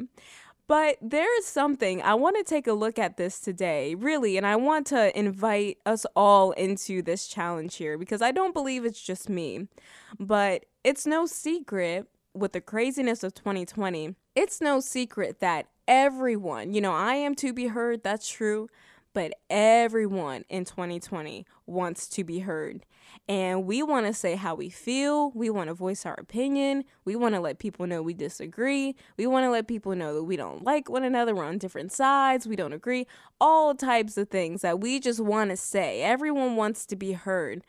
But 0.68 0.98
there 1.00 1.38
is 1.38 1.46
something 1.46 2.02
I 2.02 2.14
want 2.14 2.36
to 2.36 2.44
take 2.44 2.66
a 2.66 2.74
look 2.74 2.98
at 2.98 3.16
this 3.16 3.40
today, 3.40 3.94
really, 3.94 4.36
and 4.36 4.46
I 4.46 4.56
want 4.56 4.86
to 4.88 5.18
invite 5.18 5.78
us 5.86 6.04
all 6.14 6.52
into 6.52 7.00
this 7.00 7.26
challenge 7.26 7.76
here 7.76 7.96
because 7.96 8.20
I 8.20 8.32
don't 8.32 8.52
believe 8.52 8.84
it's 8.84 9.00
just 9.00 9.30
me. 9.30 9.68
But 10.20 10.66
it's 10.84 11.06
no 11.06 11.24
secret 11.24 12.06
with 12.34 12.52
the 12.52 12.60
craziness 12.60 13.24
of 13.24 13.34
2020, 13.34 14.14
it's 14.36 14.60
no 14.60 14.78
secret 14.80 15.40
that 15.40 15.66
everyone, 15.88 16.74
you 16.74 16.80
know, 16.80 16.92
I 16.92 17.14
am 17.14 17.34
to 17.36 17.52
be 17.52 17.68
heard, 17.68 18.04
that's 18.04 18.28
true, 18.28 18.68
but 19.12 19.32
everyone 19.50 20.44
in 20.48 20.64
2020 20.64 21.46
wants 21.66 22.08
to 22.08 22.24
be 22.24 22.40
heard. 22.40 22.84
And 23.28 23.66
we 23.66 23.82
want 23.82 24.06
to 24.06 24.12
say 24.12 24.36
how 24.36 24.54
we 24.54 24.70
feel. 24.70 25.30
We 25.32 25.50
want 25.50 25.68
to 25.68 25.74
voice 25.74 26.06
our 26.06 26.14
opinion. 26.14 26.84
We 27.04 27.16
want 27.16 27.34
to 27.34 27.40
let 27.40 27.58
people 27.58 27.86
know 27.86 28.02
we 28.02 28.14
disagree. 28.14 28.94
We 29.16 29.26
want 29.26 29.44
to 29.44 29.50
let 29.50 29.66
people 29.66 29.94
know 29.94 30.14
that 30.14 30.24
we 30.24 30.36
don't 30.36 30.64
like 30.64 30.88
one 30.88 31.04
another. 31.04 31.34
We're 31.34 31.44
on 31.44 31.58
different 31.58 31.92
sides. 31.92 32.46
We 32.46 32.56
don't 32.56 32.72
agree. 32.72 33.06
All 33.40 33.74
types 33.74 34.16
of 34.16 34.28
things 34.28 34.62
that 34.62 34.80
we 34.80 35.00
just 35.00 35.20
want 35.20 35.50
to 35.50 35.56
say. 35.56 36.02
Everyone 36.02 36.56
wants 36.56 36.86
to 36.86 36.96
be 36.96 37.12
heard. 37.12 37.64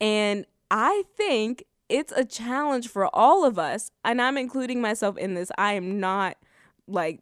And 0.00 0.46
I 0.70 1.04
think 1.16 1.64
it's 1.88 2.12
a 2.12 2.24
challenge 2.24 2.88
for 2.88 3.14
all 3.14 3.44
of 3.44 3.58
us. 3.58 3.90
And 4.04 4.20
I'm 4.20 4.36
including 4.36 4.80
myself 4.80 5.16
in 5.16 5.34
this. 5.34 5.50
I 5.58 5.72
am 5.74 5.98
not 5.98 6.36
like 6.86 7.20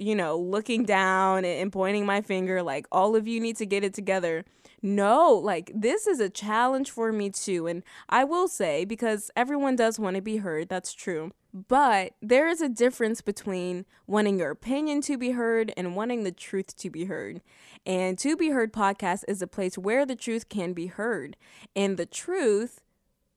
you 0.00 0.14
know, 0.14 0.36
looking 0.36 0.84
down 0.84 1.44
and 1.44 1.70
pointing 1.70 2.06
my 2.06 2.22
finger 2.22 2.62
like 2.62 2.86
all 2.90 3.14
of 3.14 3.28
you 3.28 3.38
need 3.38 3.56
to 3.56 3.66
get 3.66 3.84
it 3.84 3.94
together. 3.94 4.44
No, 4.82 5.32
like 5.34 5.70
this 5.74 6.06
is 6.06 6.20
a 6.20 6.30
challenge 6.30 6.90
for 6.90 7.12
me 7.12 7.28
too. 7.28 7.66
And 7.66 7.82
I 8.08 8.24
will 8.24 8.48
say, 8.48 8.86
because 8.86 9.30
everyone 9.36 9.76
does 9.76 9.98
want 9.98 10.16
to 10.16 10.22
be 10.22 10.38
heard, 10.38 10.70
that's 10.70 10.94
true. 10.94 11.32
But 11.52 12.12
there 12.22 12.48
is 12.48 12.60
a 12.60 12.68
difference 12.68 13.20
between 13.20 13.84
wanting 14.06 14.38
your 14.38 14.50
opinion 14.50 15.02
to 15.02 15.18
be 15.18 15.32
heard 15.32 15.72
and 15.76 15.96
wanting 15.96 16.24
the 16.24 16.32
truth 16.32 16.76
to 16.76 16.88
be 16.88 17.06
heard. 17.06 17.42
And 17.84 18.18
To 18.18 18.36
Be 18.36 18.50
Heard 18.50 18.72
podcast 18.72 19.24
is 19.26 19.42
a 19.42 19.46
place 19.46 19.76
where 19.76 20.06
the 20.06 20.14
truth 20.14 20.48
can 20.48 20.72
be 20.74 20.86
heard. 20.86 21.36
And 21.74 21.96
the 21.96 22.06
truth, 22.06 22.82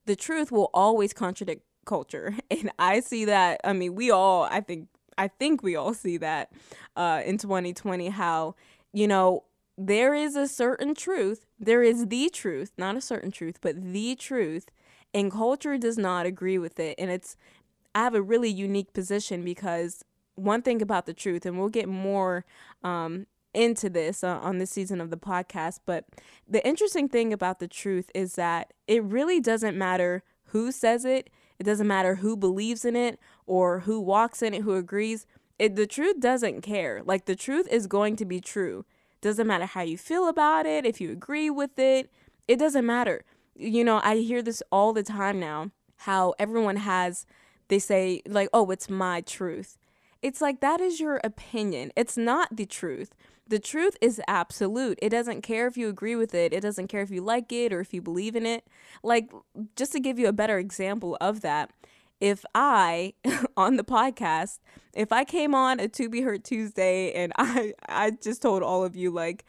the 0.06 0.16
truth 0.16 0.52
will 0.52 0.70
always 0.74 1.12
contradict 1.14 1.64
culture. 1.86 2.36
And 2.52 2.72
I 2.78 3.00
see 3.00 3.26
that, 3.26 3.62
I 3.64 3.74
mean, 3.74 3.96
we 3.96 4.12
all, 4.12 4.44
I 4.44 4.62
think, 4.62 4.88
I 5.18 5.28
think 5.28 5.64
we 5.64 5.76
all 5.76 5.94
see 5.94 6.18
that 6.18 6.52
uh, 6.96 7.22
in 7.26 7.38
2020 7.38 8.10
how, 8.10 8.56
you 8.92 9.08
know, 9.08 9.44
there 9.78 10.14
is 10.14 10.36
a 10.36 10.48
certain 10.48 10.94
truth. 10.94 11.46
There 11.60 11.84
is 11.84 12.08
the 12.08 12.30
truth, 12.30 12.72
not 12.78 12.96
a 12.96 13.02
certain 13.02 13.32
truth, 13.32 13.60
but 13.62 13.94
the 13.94 14.16
truth. 14.16 14.70
And 15.14 15.32
culture 15.32 15.78
does 15.78 15.98
not 15.98 16.26
agree 16.26 16.58
with 16.58 16.80
it. 16.80 16.96
And 16.98 17.10
it's, 17.10 17.36
I 17.96 18.04
have 18.04 18.16
a 18.16 18.22
really 18.22 18.50
unique 18.50 18.94
position 18.94 19.44
because 19.44 20.04
one 20.36 20.62
thing 20.62 20.82
about 20.82 21.06
the 21.06 21.14
truth, 21.14 21.46
and 21.46 21.58
we'll 21.58 21.70
get 21.70 21.88
more 21.88 22.46
um, 22.84 23.28
into 23.54 23.90
this 23.90 24.24
uh, 24.24 24.40
on 24.40 24.58
this 24.58 24.72
season 24.72 25.00
of 25.00 25.10
the 25.10 25.18
podcast, 25.18 25.80
but 25.86 26.06
the 26.48 26.66
interesting 26.68 27.08
thing 27.08 27.32
about 27.32 27.60
the 27.60 27.68
truth 27.68 28.10
is 28.16 28.34
that 28.34 28.74
it 28.88 29.04
really 29.04 29.40
doesn't 29.40 29.78
matter 29.78 30.24
who 30.46 30.72
says 30.72 31.06
it, 31.06 31.30
it 31.60 31.64
doesn't 31.64 31.88
matter 31.88 32.16
who 32.16 32.36
believes 32.36 32.84
in 32.84 32.96
it 32.96 33.20
or 33.46 33.82
who 33.82 34.00
walks 34.00 34.42
in 34.42 34.54
it, 34.54 34.62
who 34.62 34.76
agrees. 34.76 35.26
It, 35.60 35.76
the 35.76 35.88
truth 35.88 36.20
doesn't 36.20 36.62
care. 36.62 37.02
Like 37.06 37.26
the 37.26 37.36
truth 37.36 37.68
is 37.70 37.88
going 37.88 38.16
to 38.18 38.26
be 38.26 38.42
true. 38.42 38.86
Doesn't 39.22 39.48
matter 39.48 39.66
how 39.66 39.82
you 39.82 39.98
feel 39.98 40.28
about 40.28 40.66
it, 40.66 40.86
if 40.86 41.00
you 41.00 41.12
agree 41.12 41.50
with 41.50 41.80
it, 41.80 42.12
it 42.48 42.58
doesn't 42.58 42.86
matter. 42.86 43.24
You 43.56 43.84
know, 43.84 44.02
I 44.04 44.18
hear 44.18 44.42
this 44.42 44.62
all 44.72 44.94
the 44.94 45.04
time 45.04 45.40
now 45.40 45.72
how 46.04 46.34
everyone 46.38 46.76
has, 46.76 47.26
they 47.70 47.80
say, 47.80 48.22
like, 48.28 48.50
oh, 48.54 48.70
it's 48.72 48.90
my 48.90 49.22
truth. 49.22 49.78
It's 50.22 50.42
like 50.42 50.60
that 50.60 50.82
is 50.82 51.00
your 51.00 51.22
opinion. 51.24 51.92
It's 51.96 52.18
not 52.18 52.56
the 52.56 52.66
truth. 52.66 53.16
The 53.48 53.60
truth 53.60 53.98
is 54.02 54.22
absolute. 54.28 55.00
It 55.02 55.10
doesn't 55.10 55.42
care 55.42 55.68
if 55.68 55.78
you 55.78 55.90
agree 55.90 56.16
with 56.16 56.34
it. 56.34 56.54
It 56.54 56.62
doesn't 56.62 56.88
care 56.88 57.02
if 57.02 57.12
you 57.12 57.22
like 57.22 57.52
it 57.52 57.74
or 57.74 57.80
if 57.80 57.94
you 57.94 58.02
believe 58.02 58.36
in 58.36 58.46
it. 58.46 58.66
Like, 59.02 59.32
just 59.76 59.92
to 59.94 60.00
give 60.00 60.20
you 60.20 60.28
a 60.28 60.34
better 60.34 60.60
example 60.60 61.18
of 61.22 61.42
that, 61.42 61.72
if 62.24 62.46
I 62.56 63.16
on 63.58 63.76
the 63.76 63.84
podcast, 63.84 64.60
if 64.94 65.12
I 65.12 65.26
came 65.26 65.54
on 65.54 65.82
a 65.82 65.90
To 65.90 66.08
Be 66.08 66.22
Heard 66.22 66.46
Tuesday 66.46 67.12
and 67.12 67.34
I 67.38 67.74
I 67.90 68.12
just 68.12 68.42
told 68.42 68.64
all 68.64 68.86
of 68.86 68.96
you 68.96 69.12
like, 69.12 69.44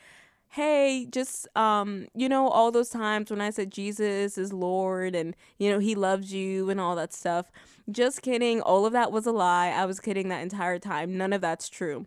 hey, 0.49 1.07
just 1.11 1.47
um, 1.57 2.09
you 2.17 2.29
know, 2.29 2.49
all 2.49 2.73
those 2.73 2.89
times 2.89 3.31
when 3.31 3.41
I 3.41 3.51
said 3.51 3.71
Jesus 3.71 4.37
is 4.37 4.53
Lord 4.53 5.15
and 5.15 5.37
you 5.57 5.71
know 5.71 5.79
he 5.79 5.95
loves 5.95 6.35
you 6.35 6.69
and 6.69 6.81
all 6.81 6.97
that 6.97 7.13
stuff. 7.13 7.53
Just 7.89 8.23
kidding. 8.23 8.61
All 8.61 8.85
of 8.85 8.93
that 8.93 9.13
was 9.13 9.25
a 9.25 9.33
lie. 9.33 9.69
I 9.69 9.85
was 9.85 10.01
kidding 10.01 10.29
that 10.31 10.43
entire 10.43 10.81
time. 10.81 11.17
None 11.17 11.33
of 11.33 11.41
that's 11.41 11.69
true. 11.69 12.07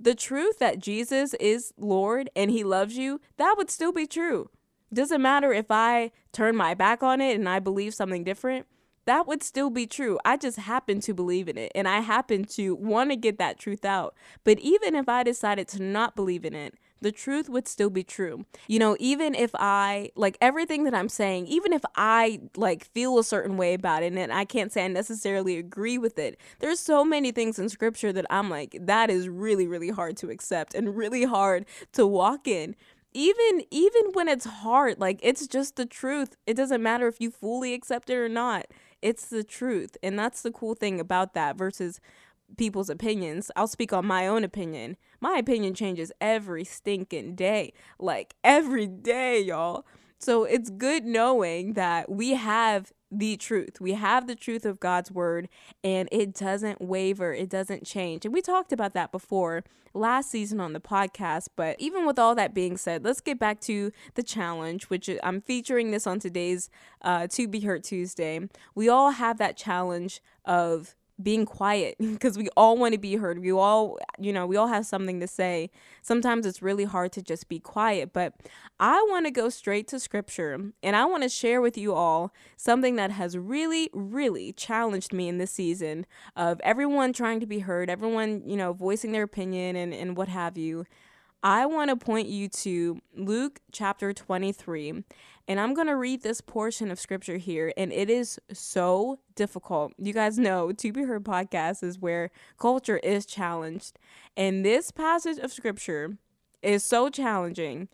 The 0.00 0.16
truth 0.16 0.58
that 0.58 0.80
Jesus 0.80 1.32
is 1.34 1.72
Lord 1.76 2.28
and 2.34 2.50
he 2.50 2.64
loves 2.64 2.96
you, 2.96 3.20
that 3.36 3.54
would 3.56 3.70
still 3.70 3.92
be 3.92 4.06
true. 4.06 4.50
Doesn't 4.92 5.22
matter 5.22 5.52
if 5.52 5.66
I 5.70 6.10
turn 6.32 6.56
my 6.56 6.74
back 6.74 7.04
on 7.04 7.20
it 7.20 7.36
and 7.36 7.48
I 7.48 7.60
believe 7.60 7.94
something 7.94 8.24
different 8.24 8.66
that 9.08 9.26
would 9.26 9.42
still 9.42 9.70
be 9.70 9.86
true. 9.86 10.18
I 10.22 10.36
just 10.36 10.58
happen 10.58 11.00
to 11.00 11.14
believe 11.14 11.48
in 11.48 11.56
it 11.56 11.72
and 11.74 11.88
I 11.88 12.00
happen 12.00 12.44
to 12.44 12.74
want 12.74 13.08
to 13.08 13.16
get 13.16 13.38
that 13.38 13.58
truth 13.58 13.86
out. 13.86 14.14
But 14.44 14.58
even 14.58 14.94
if 14.94 15.08
I 15.08 15.22
decided 15.22 15.66
to 15.68 15.82
not 15.82 16.14
believe 16.14 16.44
in 16.44 16.54
it, 16.54 16.74
the 17.00 17.10
truth 17.10 17.48
would 17.48 17.66
still 17.66 17.88
be 17.88 18.02
true. 18.02 18.44
You 18.66 18.78
know, 18.78 18.98
even 19.00 19.34
if 19.34 19.50
I 19.54 20.10
like 20.14 20.36
everything 20.42 20.84
that 20.84 20.92
I'm 20.92 21.08
saying, 21.08 21.46
even 21.46 21.72
if 21.72 21.80
I 21.96 22.40
like 22.54 22.84
feel 22.84 23.18
a 23.18 23.24
certain 23.24 23.56
way 23.56 23.72
about 23.72 24.02
it 24.02 24.12
and 24.12 24.30
I 24.30 24.44
can't 24.44 24.70
say 24.70 24.84
I 24.84 24.88
necessarily 24.88 25.56
agree 25.56 25.96
with 25.96 26.18
it, 26.18 26.38
there's 26.58 26.78
so 26.78 27.02
many 27.02 27.32
things 27.32 27.58
in 27.58 27.70
scripture 27.70 28.12
that 28.12 28.26
I'm 28.28 28.50
like, 28.50 28.76
that 28.78 29.08
is 29.08 29.26
really, 29.26 29.66
really 29.66 29.88
hard 29.88 30.18
to 30.18 30.28
accept 30.28 30.74
and 30.74 30.94
really 30.94 31.24
hard 31.24 31.64
to 31.92 32.06
walk 32.06 32.46
in 32.46 32.76
even 33.14 33.62
even 33.70 34.02
when 34.12 34.28
it's 34.28 34.44
hard 34.44 35.00
like 35.00 35.18
it's 35.22 35.46
just 35.46 35.76
the 35.76 35.86
truth 35.86 36.36
it 36.46 36.54
doesn't 36.54 36.82
matter 36.82 37.08
if 37.08 37.20
you 37.22 37.30
fully 37.30 37.72
accept 37.72 38.10
it 38.10 38.16
or 38.16 38.28
not 38.28 38.66
it's 39.02 39.26
the 39.26 39.44
truth. 39.44 39.96
And 40.02 40.18
that's 40.18 40.42
the 40.42 40.50
cool 40.50 40.74
thing 40.74 41.00
about 41.00 41.34
that 41.34 41.56
versus 41.56 42.00
people's 42.56 42.90
opinions. 42.90 43.50
I'll 43.56 43.68
speak 43.68 43.92
on 43.92 44.06
my 44.06 44.26
own 44.26 44.44
opinion. 44.44 44.96
My 45.20 45.36
opinion 45.38 45.74
changes 45.74 46.12
every 46.20 46.64
stinking 46.64 47.34
day. 47.34 47.72
Like 47.98 48.34
every 48.42 48.86
day, 48.86 49.40
y'all. 49.40 49.86
So 50.18 50.44
it's 50.44 50.70
good 50.70 51.04
knowing 51.04 51.74
that 51.74 52.10
we 52.10 52.30
have 52.34 52.92
the 53.10 53.36
truth. 53.36 53.80
We 53.80 53.92
have 53.94 54.26
the 54.26 54.34
truth 54.34 54.64
of 54.64 54.80
God's 54.80 55.10
word 55.10 55.48
and 55.82 56.08
it 56.12 56.34
doesn't 56.34 56.80
waver, 56.80 57.32
it 57.32 57.48
doesn't 57.48 57.86
change. 57.86 58.24
And 58.24 58.34
we 58.34 58.42
talked 58.42 58.72
about 58.72 58.94
that 58.94 59.12
before 59.12 59.64
last 59.94 60.30
season 60.30 60.60
on 60.60 60.72
the 60.72 60.80
podcast. 60.80 61.48
But 61.56 61.76
even 61.78 62.06
with 62.06 62.18
all 62.18 62.34
that 62.34 62.54
being 62.54 62.76
said, 62.76 63.04
let's 63.04 63.20
get 63.20 63.38
back 63.38 63.60
to 63.62 63.92
the 64.14 64.22
challenge, 64.22 64.84
which 64.84 65.08
I'm 65.22 65.40
featuring 65.40 65.90
this 65.90 66.06
on 66.06 66.18
today's 66.18 66.70
uh, 67.02 67.26
To 67.28 67.48
Be 67.48 67.60
Heard 67.60 67.84
Tuesday. 67.84 68.40
We 68.74 68.88
all 68.88 69.12
have 69.12 69.38
that 69.38 69.56
challenge 69.56 70.20
of 70.44 70.94
being 71.22 71.44
quiet 71.44 71.96
because 72.00 72.36
we 72.36 72.48
all 72.56 72.76
want 72.76 72.94
to 72.94 72.98
be 72.98 73.16
heard. 73.16 73.38
We 73.38 73.52
all, 73.52 73.98
you 74.18 74.32
know, 74.32 74.46
we 74.46 74.56
all 74.56 74.68
have 74.68 74.86
something 74.86 75.20
to 75.20 75.26
say. 75.26 75.70
Sometimes 76.02 76.46
it's 76.46 76.62
really 76.62 76.84
hard 76.84 77.12
to 77.12 77.22
just 77.22 77.48
be 77.48 77.58
quiet, 77.58 78.12
but 78.12 78.34
I 78.80 79.04
want 79.10 79.26
to 79.26 79.30
go 79.30 79.48
straight 79.48 79.88
to 79.88 80.00
scripture 80.00 80.72
and 80.82 80.96
I 80.96 81.04
want 81.04 81.22
to 81.22 81.28
share 81.28 81.60
with 81.60 81.76
you 81.76 81.94
all 81.94 82.32
something 82.56 82.96
that 82.96 83.10
has 83.10 83.36
really, 83.36 83.90
really 83.92 84.52
challenged 84.52 85.12
me 85.12 85.28
in 85.28 85.38
this 85.38 85.50
season 85.50 86.06
of 86.36 86.60
everyone 86.62 87.12
trying 87.12 87.40
to 87.40 87.46
be 87.46 87.60
heard, 87.60 87.90
everyone, 87.90 88.42
you 88.46 88.56
know, 88.56 88.72
voicing 88.72 89.12
their 89.12 89.24
opinion 89.24 89.76
and, 89.76 89.92
and 89.92 90.16
what 90.16 90.28
have 90.28 90.56
you. 90.56 90.84
I 91.42 91.66
want 91.66 91.90
to 91.90 91.96
point 91.96 92.28
you 92.28 92.48
to 92.48 93.00
Luke 93.14 93.60
chapter 93.70 94.12
23. 94.12 95.04
And 95.46 95.60
I'm 95.60 95.72
going 95.72 95.86
to 95.86 95.96
read 95.96 96.22
this 96.22 96.40
portion 96.40 96.90
of 96.90 96.98
scripture 96.98 97.36
here. 97.36 97.72
And 97.76 97.92
it 97.92 98.10
is 98.10 98.40
so 98.52 99.20
difficult. 99.36 99.92
You 99.98 100.12
guys 100.12 100.38
know 100.38 100.72
To 100.72 100.92
Be 100.92 101.04
Heard 101.04 101.24
podcast 101.24 101.84
is 101.84 101.98
where 101.98 102.30
culture 102.58 102.98
is 102.98 103.24
challenged. 103.24 103.98
And 104.36 104.64
this 104.64 104.90
passage 104.90 105.38
of 105.38 105.52
scripture 105.52 106.18
is 106.60 106.84
so 106.84 107.08
challenging. 107.08 107.88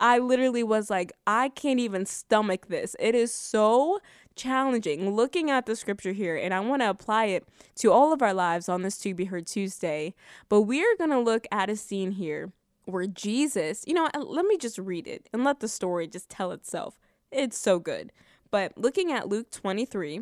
I 0.00 0.18
literally 0.18 0.62
was 0.62 0.90
like, 0.90 1.12
I 1.26 1.50
can't 1.50 1.80
even 1.80 2.06
stomach 2.06 2.68
this. 2.68 2.96
It 2.98 3.14
is 3.14 3.32
so 3.32 4.00
challenging 4.34 5.14
looking 5.14 5.50
at 5.50 5.64
the 5.64 5.74
scripture 5.74 6.12
here, 6.12 6.36
and 6.36 6.52
I 6.52 6.60
want 6.60 6.82
to 6.82 6.90
apply 6.90 7.26
it 7.26 7.48
to 7.76 7.90
all 7.90 8.12
of 8.12 8.20
our 8.20 8.34
lives 8.34 8.68
on 8.68 8.82
this 8.82 8.98
To 8.98 9.14
Be 9.14 9.24
Heard 9.24 9.46
Tuesday. 9.46 10.14
But 10.50 10.62
we're 10.62 10.96
going 10.98 11.10
to 11.10 11.18
look 11.18 11.46
at 11.50 11.70
a 11.70 11.76
scene 11.76 12.10
here 12.10 12.52
where 12.86 13.06
Jesus, 13.06 13.84
you 13.86 13.94
know, 13.94 14.08
uh, 14.14 14.20
let 14.20 14.46
me 14.46 14.56
just 14.56 14.78
read 14.78 15.06
it 15.06 15.28
and 15.32 15.44
let 15.44 15.60
the 15.60 15.68
story 15.68 16.06
just 16.06 16.30
tell 16.30 16.52
itself. 16.52 16.98
It's 17.30 17.58
so 17.58 17.78
good. 17.78 18.12
But 18.50 18.72
looking 18.76 19.12
at 19.12 19.28
Luke 19.28 19.50
23, 19.50 20.20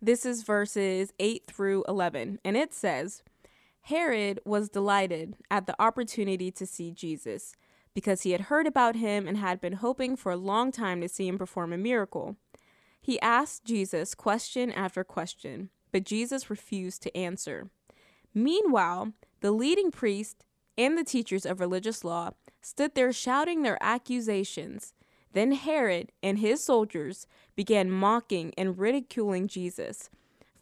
this 0.00 0.24
is 0.24 0.42
verses 0.42 1.12
8 1.18 1.44
through 1.46 1.84
11, 1.88 2.38
and 2.44 2.56
it 2.56 2.72
says, 2.72 3.22
Herod 3.82 4.40
was 4.44 4.68
delighted 4.68 5.36
at 5.50 5.66
the 5.66 5.80
opportunity 5.80 6.50
to 6.52 6.66
see 6.66 6.90
Jesus 6.90 7.54
because 7.94 8.22
he 8.22 8.32
had 8.32 8.42
heard 8.42 8.66
about 8.66 8.96
him 8.96 9.26
and 9.26 9.38
had 9.38 9.60
been 9.60 9.74
hoping 9.74 10.16
for 10.16 10.30
a 10.32 10.36
long 10.36 10.70
time 10.70 11.00
to 11.00 11.08
see 11.08 11.26
him 11.26 11.38
perform 11.38 11.72
a 11.72 11.78
miracle. 11.78 12.36
He 13.00 13.20
asked 13.20 13.64
Jesus 13.64 14.14
question 14.14 14.70
after 14.72 15.02
question, 15.02 15.70
but 15.92 16.04
Jesus 16.04 16.50
refused 16.50 17.02
to 17.02 17.16
answer. 17.16 17.70
Meanwhile, 18.34 19.12
the 19.40 19.52
leading 19.52 19.90
priest 19.90 20.44
and 20.78 20.96
the 20.96 21.04
teachers 21.04 21.46
of 21.46 21.60
religious 21.60 22.04
law 22.04 22.30
stood 22.60 22.94
there 22.94 23.12
shouting 23.12 23.62
their 23.62 23.78
accusations. 23.80 24.92
Then 25.32 25.52
Herod 25.52 26.12
and 26.22 26.38
his 26.38 26.64
soldiers 26.64 27.26
began 27.54 27.90
mocking 27.90 28.52
and 28.56 28.78
ridiculing 28.78 29.48
Jesus. 29.48 30.10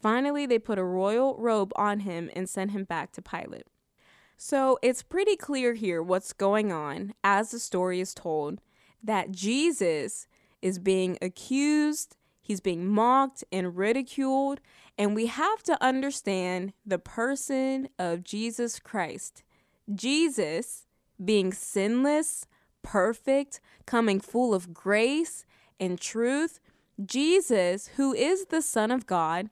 Finally, 0.01 0.45
they 0.45 0.59
put 0.59 0.77
a 0.77 0.83
royal 0.83 1.35
robe 1.37 1.71
on 1.75 2.01
him 2.01 2.29
and 2.35 2.47
sent 2.47 2.71
him 2.71 2.83
back 2.83 3.11
to 3.13 3.21
Pilate. 3.21 3.67
So 4.37 4.77
it's 4.81 5.01
pretty 5.01 5.35
clear 5.35 5.73
here 5.73 6.03
what's 6.03 6.33
going 6.33 6.71
on 6.71 7.13
as 7.23 7.51
the 7.51 7.59
story 7.59 8.01
is 8.01 8.13
told 8.13 8.59
that 9.01 9.31
Jesus 9.31 10.27
is 10.61 10.77
being 10.77 11.17
accused, 11.21 12.17
he's 12.41 12.59
being 12.59 12.85
mocked 12.85 13.43
and 13.51 13.77
ridiculed, 13.77 14.59
and 14.97 15.15
we 15.15 15.27
have 15.27 15.63
to 15.63 15.81
understand 15.81 16.73
the 16.85 16.99
person 16.99 17.87
of 17.97 18.23
Jesus 18.23 18.79
Christ. 18.79 19.43
Jesus, 19.93 20.85
being 21.23 21.53
sinless, 21.53 22.47
perfect, 22.81 23.59
coming 23.85 24.19
full 24.19 24.53
of 24.53 24.73
grace 24.73 25.45
and 25.79 25.99
truth, 25.99 26.59
Jesus, 27.03 27.87
who 27.95 28.13
is 28.13 28.45
the 28.45 28.61
Son 28.61 28.91
of 28.91 29.05
God, 29.05 29.49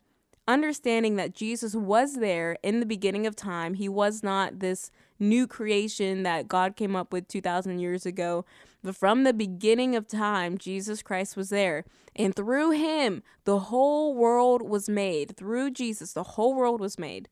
understanding 0.48 1.16
that 1.16 1.34
Jesus 1.34 1.76
was 1.76 2.16
there 2.16 2.58
in 2.64 2.80
the 2.80 2.86
beginning 2.86 3.26
of 3.28 3.36
time. 3.36 3.76
He 3.76 3.90
was 3.90 4.24
not 4.24 4.60
this 4.60 4.92
new 5.20 5.48
creation 5.48 6.24
that 6.24 6.48
God 6.48 6.76
came 6.76 6.96
up 6.96 7.14
with 7.14 7.28
2,000 7.28 7.80
years 7.80 8.06
ago. 8.06 8.46
But 8.84 8.96
from 8.96 9.24
the 9.24 9.34
beginning 9.34 9.96
of 9.96 10.08
time, 10.08 10.58
Jesus 10.58 11.02
Christ 11.02 11.38
was 11.38 11.50
there. 11.50 11.86
And 12.16 12.36
through 12.36 12.72
him, 12.72 13.24
the 13.46 13.60
whole 13.60 14.14
world 14.14 14.62
was 14.62 14.90
made. 14.90 15.38
Through 15.38 15.72
Jesus, 15.72 16.14
the 16.14 16.24
whole 16.24 16.54
world 16.54 16.82
was 16.82 17.00
made. 17.00 17.30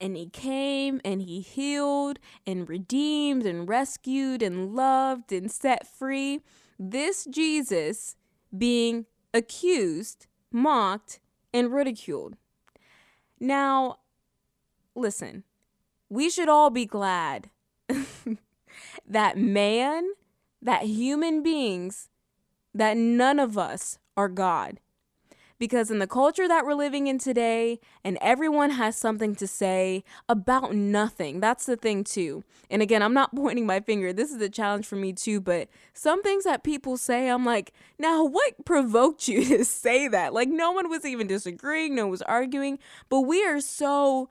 And 0.00 0.16
he 0.16 0.28
came 0.28 1.00
and 1.04 1.22
he 1.22 1.40
healed 1.40 2.18
and 2.46 2.68
redeemed 2.68 3.46
and 3.46 3.68
rescued 3.68 4.42
and 4.42 4.74
loved 4.74 5.32
and 5.32 5.50
set 5.50 5.86
free. 5.86 6.40
This 6.78 7.24
Jesus 7.24 8.16
being 8.56 9.06
accused, 9.32 10.26
mocked, 10.52 11.20
and 11.52 11.72
ridiculed. 11.72 12.36
Now, 13.40 13.98
listen, 14.94 15.44
we 16.08 16.30
should 16.30 16.48
all 16.48 16.70
be 16.70 16.86
glad 16.86 17.50
that 19.06 19.36
man, 19.36 20.10
that 20.62 20.82
human 20.82 21.42
beings, 21.42 22.08
that 22.72 22.96
none 22.96 23.38
of 23.38 23.58
us 23.58 23.98
are 24.16 24.28
God. 24.28 24.80
Because 25.58 25.90
in 25.90 25.98
the 25.98 26.06
culture 26.06 26.48
that 26.48 26.64
we're 26.64 26.74
living 26.74 27.06
in 27.06 27.18
today, 27.18 27.80
and 28.02 28.18
everyone 28.20 28.70
has 28.70 28.96
something 28.96 29.34
to 29.36 29.46
say 29.46 30.04
about 30.28 30.74
nothing. 30.74 31.40
That's 31.40 31.66
the 31.66 31.76
thing, 31.76 32.04
too. 32.04 32.44
And 32.70 32.82
again, 32.82 33.02
I'm 33.02 33.14
not 33.14 33.34
pointing 33.36 33.66
my 33.66 33.80
finger. 33.80 34.12
This 34.12 34.30
is 34.30 34.40
a 34.40 34.48
challenge 34.48 34.86
for 34.86 34.96
me, 34.96 35.12
too. 35.12 35.40
But 35.40 35.68
some 35.92 36.22
things 36.22 36.44
that 36.44 36.64
people 36.64 36.96
say, 36.96 37.28
I'm 37.28 37.44
like, 37.44 37.72
now 37.98 38.24
what 38.24 38.64
provoked 38.64 39.28
you 39.28 39.44
to 39.56 39.64
say 39.64 40.08
that? 40.08 40.34
Like, 40.34 40.48
no 40.48 40.72
one 40.72 40.88
was 40.88 41.04
even 41.04 41.26
disagreeing, 41.26 41.94
no 41.94 42.04
one 42.04 42.10
was 42.10 42.22
arguing. 42.22 42.78
But 43.08 43.20
we 43.20 43.44
are 43.44 43.60
so 43.60 44.28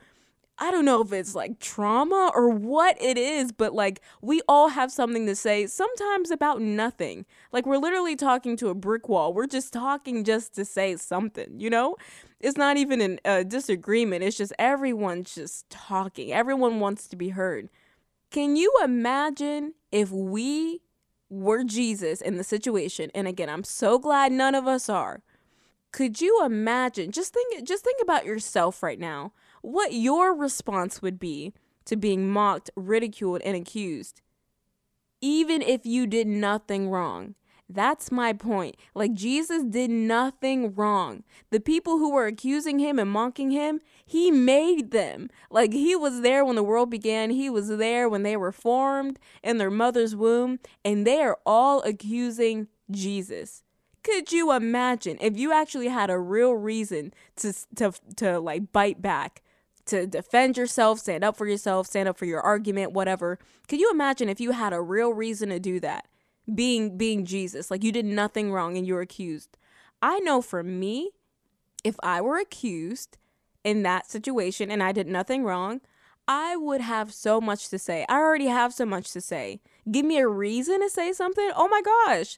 I 0.60 0.70
don't 0.70 0.86
know 0.86 1.02
if 1.02 1.12
it's 1.12 1.34
like 1.34 1.60
trauma 1.60 2.32
or 2.36 2.48
what 2.48 3.02
it 3.02 3.18
is, 3.18 3.52
but 3.52 3.74
like 3.74 4.02
we 4.22 4.42
all 4.48 4.70
have 4.70 4.92
something 4.92 5.26
to 5.26 5.36
say, 5.36 5.66
sometimes 5.66 6.30
about 6.30 6.62
nothing. 6.62 7.26
Like 7.52 7.66
we're 7.66 7.78
literally 7.78 8.16
talking 8.16 8.56
to 8.58 8.70
a 8.70 8.76
brick 8.76 9.10
wall. 9.10 9.34
We're 9.34 9.48
just 9.48 9.74
talking 9.74 10.24
just 10.24 10.54
to 10.56 10.66
say 10.66 10.96
something, 10.96 11.60
you 11.60 11.70
know? 11.70 11.96
It's 12.40 12.58
not 12.58 12.78
even 12.78 13.20
a 13.26 13.30
uh, 13.30 13.44
disagreement, 13.44 14.24
it's 14.24 14.38
just 14.38 14.54
everyone's 14.60 15.34
just 15.34 15.70
talking. 15.70 16.32
Everyone 16.32 16.80
wants 16.80 17.08
to 17.08 17.16
be 17.16 17.30
heard. 17.30 17.70
Can 18.30 18.56
you 18.56 18.74
imagine 18.84 19.74
if 19.92 20.12
we 20.12 20.82
were 21.30 21.64
Jesus 21.64 22.22
in 22.22 22.38
the 22.38 22.44
situation? 22.44 23.10
And 23.16 23.28
again, 23.28 23.50
I'm 23.50 23.64
so 23.64 23.98
glad 23.98 24.32
none 24.32 24.56
of 24.56 24.68
us 24.68 24.88
are. 24.88 25.24
Could 25.92 26.22
you 26.22 26.44
imagine? 26.44 27.12
Just 27.12 27.34
think 27.34 27.64
just 27.64 27.84
think 27.84 28.02
about 28.02 28.26
yourself 28.26 28.84
right 28.84 29.00
now 29.00 29.32
what 29.64 29.94
your 29.94 30.36
response 30.36 31.02
would 31.02 31.18
be 31.18 31.54
to 31.86 31.96
being 31.96 32.30
mocked, 32.30 32.70
ridiculed, 32.76 33.42
and 33.44 33.56
accused, 33.56 34.22
even 35.22 35.62
if 35.62 35.86
you 35.86 36.06
did 36.06 36.28
nothing 36.28 36.90
wrong. 36.90 37.36
That's 37.70 38.12
my 38.12 38.34
point. 38.34 38.76
Like, 38.94 39.14
Jesus 39.14 39.64
did 39.64 39.90
nothing 39.90 40.76
wrong. 40.76 41.24
The 41.50 41.62
people 41.62 41.98
who 41.98 42.12
were 42.12 42.28
accusing 42.28 42.80
him 42.80 43.00
and 43.00 43.10
mocking 43.10 43.52
him, 43.52 43.80
he 44.06 44.30
made 44.30 44.92
them. 44.92 45.30
Like, 45.50 45.72
he 45.72 45.96
was 45.96 46.22
there 46.22 46.44
when 46.44 46.58
the 46.58 46.64
world 46.64 46.92
began, 46.92 47.30
he 47.30 47.50
was 47.50 47.70
there 47.70 48.10
when 48.10 48.24
they 48.24 48.36
were 48.36 48.52
formed 48.52 49.18
in 49.42 49.58
their 49.58 49.72
mother's 49.72 50.14
womb, 50.16 50.60
and 50.84 51.08
they 51.08 51.22
are 51.22 51.40
all 51.46 51.82
accusing 51.84 52.68
Jesus. 52.92 53.64
Could 54.04 54.34
you 54.34 54.52
imagine 54.52 55.18
if 55.22 55.38
you 55.38 55.54
actually 55.54 55.88
had 55.88 56.10
a 56.10 56.20
real 56.20 56.54
reason 56.54 57.14
to 57.38 57.54
to 57.78 57.94
to 58.18 58.38
like 58.38 58.74
bite 58.74 59.02
back 59.02 59.42
to 59.88 60.08
defend 60.08 60.58
yourself, 60.58 61.00
stand 61.00 61.24
up 61.24 61.36
for 61.36 61.48
yourself, 61.48 61.88
stand 61.88 62.08
up 62.08 62.18
for 62.18 62.26
your 62.26 62.42
argument, 62.42 62.94
whatever. 62.94 63.40
Could 63.68 63.80
you 63.80 63.92
imagine 63.92 64.30
if 64.30 64.40
you 64.40 64.52
had 64.52 64.74
a 64.74 64.82
real 64.82 65.14
reason 65.14 65.50
to 65.50 65.60
do 65.60 65.80
that? 65.82 66.08
Being 66.54 66.98
being 66.98 67.26
Jesus, 67.26 67.72
like 67.72 67.84
you 67.84 67.92
did 67.92 68.06
nothing 68.06 68.52
wrong 68.52 68.78
and 68.78 68.86
you're 68.86 69.02
accused. 69.02 69.58
I 70.02 70.20
know 70.20 70.42
for 70.42 70.64
me, 70.64 71.12
if 71.84 71.96
I 72.04 72.22
were 72.22 72.38
accused 72.38 73.18
in 73.64 73.84
that 73.84 74.10
situation 74.10 74.70
and 74.70 74.84
I 74.84 74.92
did 74.92 75.08
nothing 75.08 75.44
wrong, 75.44 75.82
I 76.28 76.56
would 76.56 76.82
have 76.82 77.14
so 77.14 77.42
much 77.42 77.70
to 77.70 77.80
say. 77.80 78.06
I 78.10 78.16
already 78.16 78.48
have 78.48 78.74
so 78.74 78.86
much 78.86 79.12
to 79.12 79.22
say. 79.22 79.62
Give 79.90 80.06
me 80.06 80.18
a 80.18 80.28
reason 80.28 80.82
to 80.82 80.90
say 80.90 81.14
something. 81.14 81.52
Oh 81.56 81.68
my 81.68 81.82
gosh. 81.82 82.38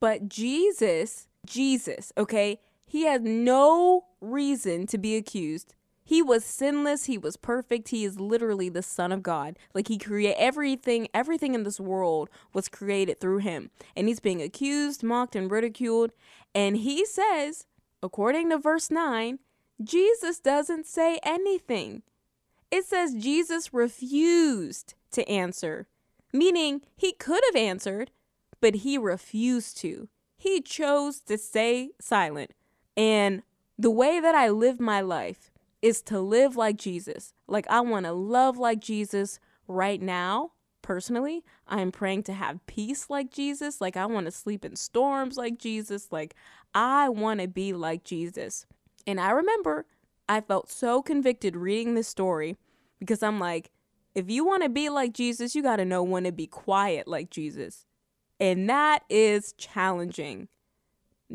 But 0.00 0.28
Jesus, 0.28 1.28
Jesus, 1.46 2.12
okay, 2.16 2.60
he 2.86 3.04
has 3.04 3.20
no 3.22 4.06
reason 4.20 4.86
to 4.88 4.98
be 4.98 5.16
accused 5.16 5.74
he 6.10 6.22
was 6.22 6.44
sinless, 6.44 7.04
he 7.04 7.16
was 7.16 7.36
perfect, 7.36 7.90
he 7.90 8.04
is 8.04 8.18
literally 8.18 8.68
the 8.68 8.82
son 8.82 9.12
of 9.12 9.22
God. 9.22 9.56
Like 9.72 9.86
he 9.86 9.96
created 9.96 10.34
everything, 10.40 11.06
everything 11.14 11.54
in 11.54 11.62
this 11.62 11.78
world 11.78 12.28
was 12.52 12.66
created 12.66 13.20
through 13.20 13.38
him. 13.38 13.70
And 13.94 14.08
he's 14.08 14.18
being 14.18 14.42
accused, 14.42 15.04
mocked 15.04 15.36
and 15.36 15.48
ridiculed, 15.48 16.10
and 16.52 16.78
he 16.78 17.06
says, 17.06 17.68
according 18.02 18.50
to 18.50 18.58
verse 18.58 18.90
9, 18.90 19.38
Jesus 19.84 20.40
doesn't 20.40 20.84
say 20.84 21.20
anything. 21.22 22.02
It 22.72 22.86
says 22.86 23.14
Jesus 23.14 23.72
refused 23.72 24.94
to 25.12 25.28
answer, 25.28 25.86
meaning 26.32 26.80
he 26.96 27.12
could 27.12 27.44
have 27.52 27.62
answered, 27.62 28.10
but 28.60 28.74
he 28.74 28.98
refused 28.98 29.76
to. 29.82 30.08
He 30.36 30.60
chose 30.60 31.20
to 31.20 31.38
stay 31.38 31.90
silent. 32.00 32.50
And 32.96 33.44
the 33.78 33.92
way 33.92 34.18
that 34.18 34.34
I 34.34 34.48
live 34.48 34.80
my 34.80 35.00
life, 35.00 35.49
is 35.82 36.02
to 36.02 36.20
live 36.20 36.56
like 36.56 36.76
Jesus. 36.76 37.34
Like, 37.46 37.66
I 37.68 37.80
want 37.80 38.06
to 38.06 38.12
love 38.12 38.58
like 38.58 38.80
Jesus 38.80 39.38
right 39.66 40.00
now. 40.00 40.52
Personally, 40.82 41.44
I'm 41.68 41.92
praying 41.92 42.24
to 42.24 42.32
have 42.32 42.66
peace 42.66 43.10
like 43.10 43.30
Jesus. 43.30 43.80
Like, 43.80 43.96
I 43.96 44.06
want 44.06 44.26
to 44.26 44.30
sleep 44.30 44.64
in 44.64 44.76
storms 44.76 45.36
like 45.36 45.58
Jesus. 45.58 46.08
Like, 46.10 46.34
I 46.74 47.08
want 47.08 47.40
to 47.40 47.48
be 47.48 47.72
like 47.72 48.04
Jesus. 48.04 48.66
And 49.06 49.20
I 49.20 49.30
remember 49.30 49.86
I 50.28 50.40
felt 50.40 50.70
so 50.70 51.02
convicted 51.02 51.56
reading 51.56 51.94
this 51.94 52.08
story 52.08 52.56
because 52.98 53.22
I'm 53.22 53.40
like, 53.40 53.70
if 54.14 54.30
you 54.30 54.44
want 54.44 54.62
to 54.62 54.68
be 54.68 54.88
like 54.88 55.12
Jesus, 55.12 55.54
you 55.54 55.62
got 55.62 55.76
to 55.76 55.84
know 55.84 56.02
when 56.02 56.24
to 56.24 56.32
be 56.32 56.46
quiet 56.46 57.08
like 57.08 57.30
Jesus. 57.30 57.84
And 58.38 58.68
that 58.70 59.02
is 59.08 59.52
challenging. 59.54 60.48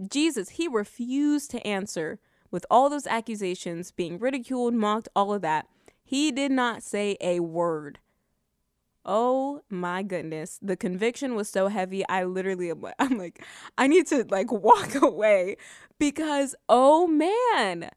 Jesus, 0.10 0.50
he 0.50 0.68
refused 0.68 1.52
to 1.52 1.68
answer 1.68 2.20
with 2.56 2.66
all 2.72 2.90
those 2.90 3.06
accusations, 3.06 3.92
being 3.92 4.18
ridiculed, 4.18 4.74
mocked, 4.74 5.10
all 5.14 5.34
of 5.34 5.42
that, 5.42 5.68
he 6.06 6.32
did 6.32 6.54
not 6.54 6.84
say 6.84 7.18
a 7.20 7.42
word. 7.42 8.00
Oh 9.04 9.64
my 9.70 10.04
goodness. 10.04 10.58
The 10.62 10.78
conviction 10.78 11.36
was 11.36 11.50
so 11.50 11.68
heavy. 11.68 12.08
I 12.08 12.24
literally 12.24 12.72
I'm 12.98 13.18
like, 13.18 13.44
I 13.78 13.88
need 13.88 14.08
to 14.08 14.26
like 14.30 14.52
walk 14.54 14.96
away 14.96 15.58
because 16.00 16.56
oh 16.70 17.08
man. 17.08 17.90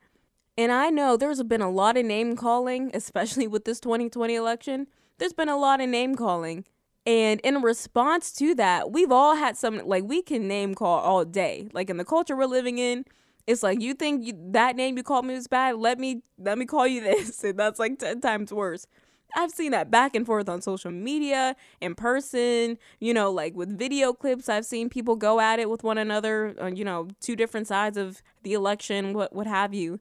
And 0.57 0.73
I 0.73 0.91
know 0.91 1.17
there's 1.17 1.41
been 1.45 1.63
a 1.63 1.71
lot 1.71 1.97
of 1.97 2.05
name 2.05 2.35
calling, 2.35 2.91
especially 2.93 3.47
with 3.47 3.65
this 3.65 3.79
2020 3.79 4.35
election. 4.35 4.89
There's 5.19 5.33
been 5.33 5.49
a 5.49 5.57
lot 5.57 5.81
of 5.81 5.89
name 5.89 6.17
calling. 6.17 6.65
And 7.07 7.39
in 7.43 7.63
response 7.63 8.33
to 8.33 8.57
that, 8.57 8.91
we've 8.91 9.13
all 9.13 9.37
had 9.37 9.57
some, 9.57 9.81
like, 9.87 10.03
we 10.03 10.21
can 10.21 10.49
name 10.49 10.75
call 10.75 10.99
all 10.99 11.25
day. 11.25 11.69
Like, 11.73 11.89
in 11.91 11.97
the 11.97 12.05
culture 12.05 12.37
we're 12.37 12.47
living 12.47 12.79
in, 12.79 13.05
it's 13.49 13.63
like 13.63 13.81
you 13.81 13.95
think 13.95 14.27
you, 14.27 14.35
that 14.51 14.77
name 14.77 14.99
you 14.99 15.03
called 15.03 15.25
me 15.25 15.33
was 15.33 15.49
bad. 15.49 15.77
Let 15.77 15.99
me 15.99 16.23
let 16.39 16.59
me 16.59 16.67
call 16.67 16.87
you 16.87 17.01
this, 17.03 17.43
and 17.43 17.59
that's 17.59 17.79
like 17.79 17.99
ten 17.99 18.21
times 18.21 18.53
worse. 18.53 18.87
I've 19.35 19.51
seen 19.51 19.73
that 19.73 19.91
back 19.91 20.15
and 20.15 20.25
forth 20.25 20.49
on 20.49 20.63
social 20.63 20.91
media, 20.91 21.57
in 21.81 21.95
person, 21.95 22.79
you 23.01 23.13
know, 23.13 23.31
like 23.31 23.55
with 23.55 23.77
video 23.79 24.13
clips. 24.13 24.49
I've 24.49 24.65
seen 24.65 24.89
people 24.89 25.17
go 25.17 25.41
at 25.41 25.59
it 25.59 25.69
with 25.69 25.83
one 25.83 25.99
another, 25.99 26.55
you 26.75 26.85
know, 26.85 27.09
two 27.21 27.37
different 27.37 27.67
sides 27.67 27.97
of 27.97 28.23
the 28.43 28.53
election, 28.53 29.15
what 29.15 29.35
what 29.35 29.47
have 29.47 29.73
you. 29.73 29.99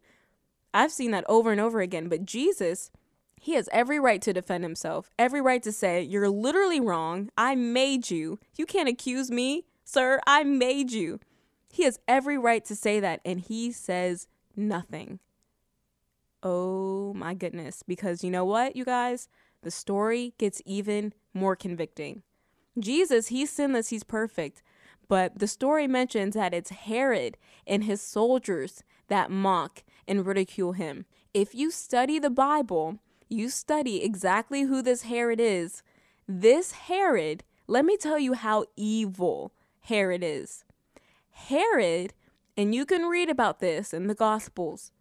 I've 0.74 0.92
seen 0.92 1.12
that 1.12 1.24
over 1.30 1.52
and 1.52 1.62
over 1.62 1.80
again. 1.80 2.10
But 2.10 2.26
Jesus, 2.26 2.92
he 3.40 3.54
has 3.54 3.70
every 3.72 4.00
right 4.00 4.22
to 4.24 4.34
defend 4.34 4.66
himself, 4.66 5.10
every 5.18 5.40
right 5.40 5.64
to 5.64 5.72
say, 5.72 6.02
You're 6.02 6.30
literally 6.30 6.82
wrong. 6.82 7.30
I 7.38 7.56
made 7.56 8.12
you. 8.12 8.40
You 8.58 8.66
can't 8.66 8.90
accuse 8.90 9.32
me, 9.32 9.64
sir. 9.86 10.20
I 10.28 10.44
made 10.44 10.92
you. 10.92 11.22
He 11.78 11.84
has 11.84 12.00
every 12.08 12.40
right 12.40 12.66
to 12.66 12.76
say 12.76 13.00
that, 13.02 13.22
and 13.24 13.40
he 13.40 13.72
says 13.72 14.28
nothing. 14.56 15.20
Oh 16.42 17.14
my 17.14 17.36
goodness. 17.36 17.84
Because 17.84 18.24
you 18.24 18.32
know 18.32 18.46
what, 18.46 18.76
you 18.76 18.84
guys? 18.84 19.30
The 19.62 19.70
story 19.70 20.34
gets 20.40 20.60
even 20.66 21.14
more 21.36 21.56
convicting. 21.56 22.24
Jesus, 22.80 23.28
he's 23.28 23.52
sinless, 23.52 23.90
he's 23.90 24.04
perfect. 24.04 24.64
But 25.08 25.38
the 25.38 25.46
story 25.46 25.88
mentions 25.88 26.34
that 26.34 26.52
it's 26.52 26.72
Herod 26.72 27.38
and 27.68 27.84
his 27.84 28.02
soldiers 28.02 28.82
that 29.08 29.30
mock 29.30 29.84
and 30.08 30.26
ridicule 30.26 30.72
him. 30.72 31.06
If 31.32 31.54
you 31.54 31.70
study 31.70 32.18
the 32.18 32.32
Bible, 32.32 32.98
you 33.30 33.50
study 33.50 34.04
exactly 34.04 34.64
who 34.64 34.82
this 34.82 35.04
Herod 35.04 35.40
is. 35.40 35.84
This 36.28 36.72
Herod, 36.72 37.44
let 37.68 37.86
me 37.86 37.98
tell 37.98 38.18
you 38.18 38.34
how 38.34 38.66
evil 38.76 39.52
Herod 39.82 40.24
is. 40.24 40.64
Herod, 41.46 42.14
and 42.58 42.76
you 42.76 42.86
can 42.86 43.04
read 43.04 43.30
about 43.30 43.60
this 43.60 43.94
in 43.94 44.08
the 44.08 44.16
Gospels, 44.16 44.92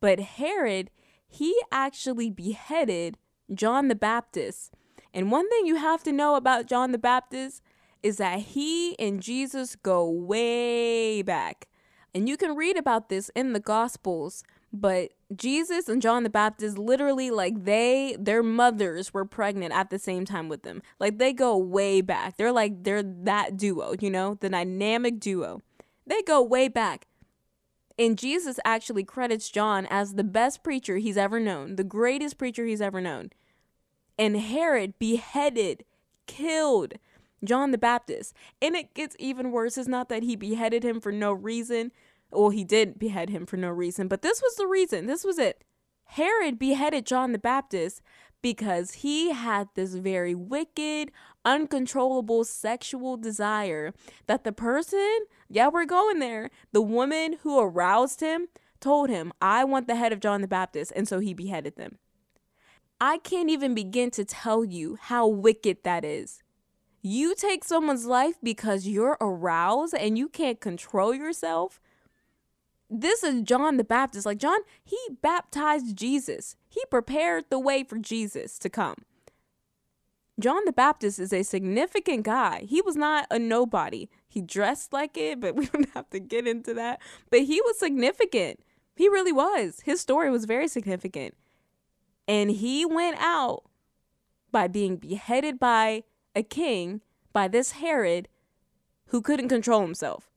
But 0.00 0.20
Herod, 0.20 0.90
he 1.26 1.58
actually 1.72 2.30
beheaded 2.30 3.18
John 3.52 3.88
the 3.88 3.96
Baptist. 3.96 4.72
And 5.12 5.32
one 5.32 5.48
thing 5.48 5.66
you 5.66 5.76
have 5.76 6.04
to 6.04 6.12
know 6.12 6.36
about 6.36 6.66
John 6.66 6.92
the 6.92 6.98
Baptist 6.98 7.62
is 8.02 8.18
that 8.18 8.40
he 8.40 8.96
and 8.98 9.20
Jesus 9.20 9.74
go 9.74 10.08
way 10.08 11.22
back. 11.22 11.66
And 12.14 12.28
you 12.28 12.36
can 12.36 12.54
read 12.54 12.76
about 12.76 13.08
this 13.08 13.30
in 13.34 13.52
the 13.52 13.60
Gospels, 13.60 14.44
but 14.72 15.10
Jesus 15.34 15.88
and 15.88 16.00
John 16.00 16.22
the 16.22 16.30
Baptist 16.30 16.78
literally 16.78 17.30
like 17.30 17.64
they 17.64 18.16
their 18.18 18.42
mothers 18.42 19.12
were 19.12 19.24
pregnant 19.24 19.72
at 19.72 19.90
the 19.90 19.98
same 19.98 20.24
time 20.24 20.48
with 20.48 20.62
them. 20.62 20.82
Like 21.00 21.18
they 21.18 21.32
go 21.32 21.56
way 21.56 22.02
back. 22.02 22.36
They're 22.36 22.52
like 22.52 22.84
they're 22.84 23.02
that 23.02 23.56
duo, 23.56 23.94
you 23.98 24.10
know, 24.10 24.36
the 24.40 24.48
dynamic 24.48 25.18
duo. 25.18 25.62
They 26.08 26.22
go 26.22 26.42
way 26.42 26.68
back. 26.68 27.06
And 27.98 28.16
Jesus 28.16 28.58
actually 28.64 29.04
credits 29.04 29.50
John 29.50 29.86
as 29.90 30.14
the 30.14 30.24
best 30.24 30.62
preacher 30.62 30.98
he's 30.98 31.16
ever 31.16 31.38
known, 31.38 31.76
the 31.76 31.84
greatest 31.84 32.38
preacher 32.38 32.64
he's 32.64 32.80
ever 32.80 33.00
known. 33.00 33.30
And 34.18 34.36
Herod 34.36 34.98
beheaded, 34.98 35.84
killed 36.26 36.94
John 37.44 37.72
the 37.72 37.78
Baptist. 37.78 38.34
And 38.62 38.74
it 38.74 38.94
gets 38.94 39.16
even 39.18 39.50
worse. 39.50 39.76
It's 39.76 39.88
not 39.88 40.08
that 40.08 40.22
he 40.22 40.36
beheaded 40.36 40.84
him 40.84 41.00
for 41.00 41.12
no 41.12 41.32
reason. 41.32 41.92
Well, 42.30 42.50
he 42.50 42.64
did 42.64 42.98
behead 42.98 43.30
him 43.30 43.46
for 43.46 43.56
no 43.56 43.68
reason, 43.68 44.06
but 44.08 44.22
this 44.22 44.40
was 44.42 44.56
the 44.56 44.66
reason. 44.66 45.06
This 45.06 45.24
was 45.24 45.38
it. 45.38 45.64
Herod 46.04 46.58
beheaded 46.58 47.04
John 47.04 47.32
the 47.32 47.38
Baptist 47.38 48.00
because 48.42 48.92
he 48.92 49.32
had 49.32 49.68
this 49.74 49.94
very 49.94 50.34
wicked, 50.34 51.10
uncontrollable 51.44 52.44
sexual 52.44 53.16
desire 53.16 53.92
that 54.26 54.44
the 54.44 54.52
person, 54.52 55.18
yeah, 55.48 55.68
we're 55.68 55.84
going 55.84 56.18
there, 56.18 56.50
the 56.72 56.82
woman 56.82 57.36
who 57.42 57.58
aroused 57.58 58.20
him 58.20 58.48
told 58.80 59.10
him, 59.10 59.32
I 59.40 59.64
want 59.64 59.86
the 59.86 59.96
head 59.96 60.12
of 60.12 60.20
John 60.20 60.40
the 60.40 60.48
Baptist. 60.48 60.92
And 60.94 61.08
so 61.08 61.18
he 61.18 61.34
beheaded 61.34 61.76
them. 61.76 61.98
I 63.00 63.18
can't 63.18 63.50
even 63.50 63.74
begin 63.74 64.10
to 64.12 64.24
tell 64.24 64.64
you 64.64 64.98
how 65.00 65.26
wicked 65.26 65.78
that 65.84 66.04
is. 66.04 66.42
You 67.00 67.34
take 67.34 67.64
someone's 67.64 68.06
life 68.06 68.34
because 68.42 68.88
you're 68.88 69.16
aroused 69.20 69.94
and 69.94 70.18
you 70.18 70.28
can't 70.28 70.60
control 70.60 71.14
yourself 71.14 71.80
this 72.90 73.22
is 73.22 73.42
John 73.42 73.76
the 73.76 73.84
Baptist. 73.84 74.26
Like 74.26 74.38
John, 74.38 74.60
he 74.84 74.98
baptized 75.20 75.96
Jesus. 75.96 76.56
He 76.68 76.82
prepared 76.90 77.44
the 77.50 77.58
way 77.58 77.84
for 77.84 77.98
Jesus 77.98 78.58
to 78.60 78.70
come. 78.70 78.96
John 80.38 80.64
the 80.64 80.72
Baptist 80.72 81.18
is 81.18 81.32
a 81.32 81.42
significant 81.42 82.24
guy. 82.24 82.64
He 82.68 82.80
was 82.80 82.96
not 82.96 83.26
a 83.30 83.38
nobody. 83.38 84.08
He 84.28 84.40
dressed 84.40 84.92
like 84.92 85.16
it, 85.16 85.40
but 85.40 85.54
we 85.56 85.66
don't 85.66 85.90
have 85.90 86.08
to 86.10 86.20
get 86.20 86.46
into 86.46 86.74
that. 86.74 87.00
But 87.30 87.42
he 87.42 87.60
was 87.60 87.78
significant. 87.78 88.60
He 88.96 89.08
really 89.08 89.32
was. 89.32 89.80
His 89.84 90.00
story 90.00 90.30
was 90.30 90.44
very 90.44 90.68
significant. 90.68 91.34
And 92.26 92.50
he 92.50 92.84
went 92.84 93.16
out 93.18 93.64
by 94.50 94.68
being 94.68 94.96
beheaded 94.96 95.58
by 95.58 96.04
a 96.34 96.42
king, 96.42 97.00
by 97.32 97.48
this 97.48 97.72
Herod, 97.72 98.28
who 99.06 99.22
couldn't 99.22 99.48
control 99.48 99.82
himself 99.82 100.30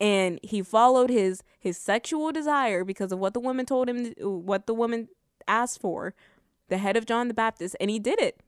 and 0.00 0.38
he 0.42 0.62
followed 0.62 1.10
his 1.10 1.42
his 1.58 1.76
sexual 1.76 2.32
desire 2.32 2.84
because 2.84 3.12
of 3.12 3.18
what 3.18 3.34
the 3.34 3.40
woman 3.40 3.66
told 3.66 3.88
him 3.88 4.12
what 4.20 4.66
the 4.66 4.74
woman 4.74 5.08
asked 5.48 5.80
for 5.80 6.14
the 6.68 6.78
head 6.78 6.96
of 6.96 7.06
John 7.06 7.28
the 7.28 7.34
Baptist 7.34 7.76
and 7.80 7.90
he 7.90 7.98
did 7.98 8.20
it 8.20 8.40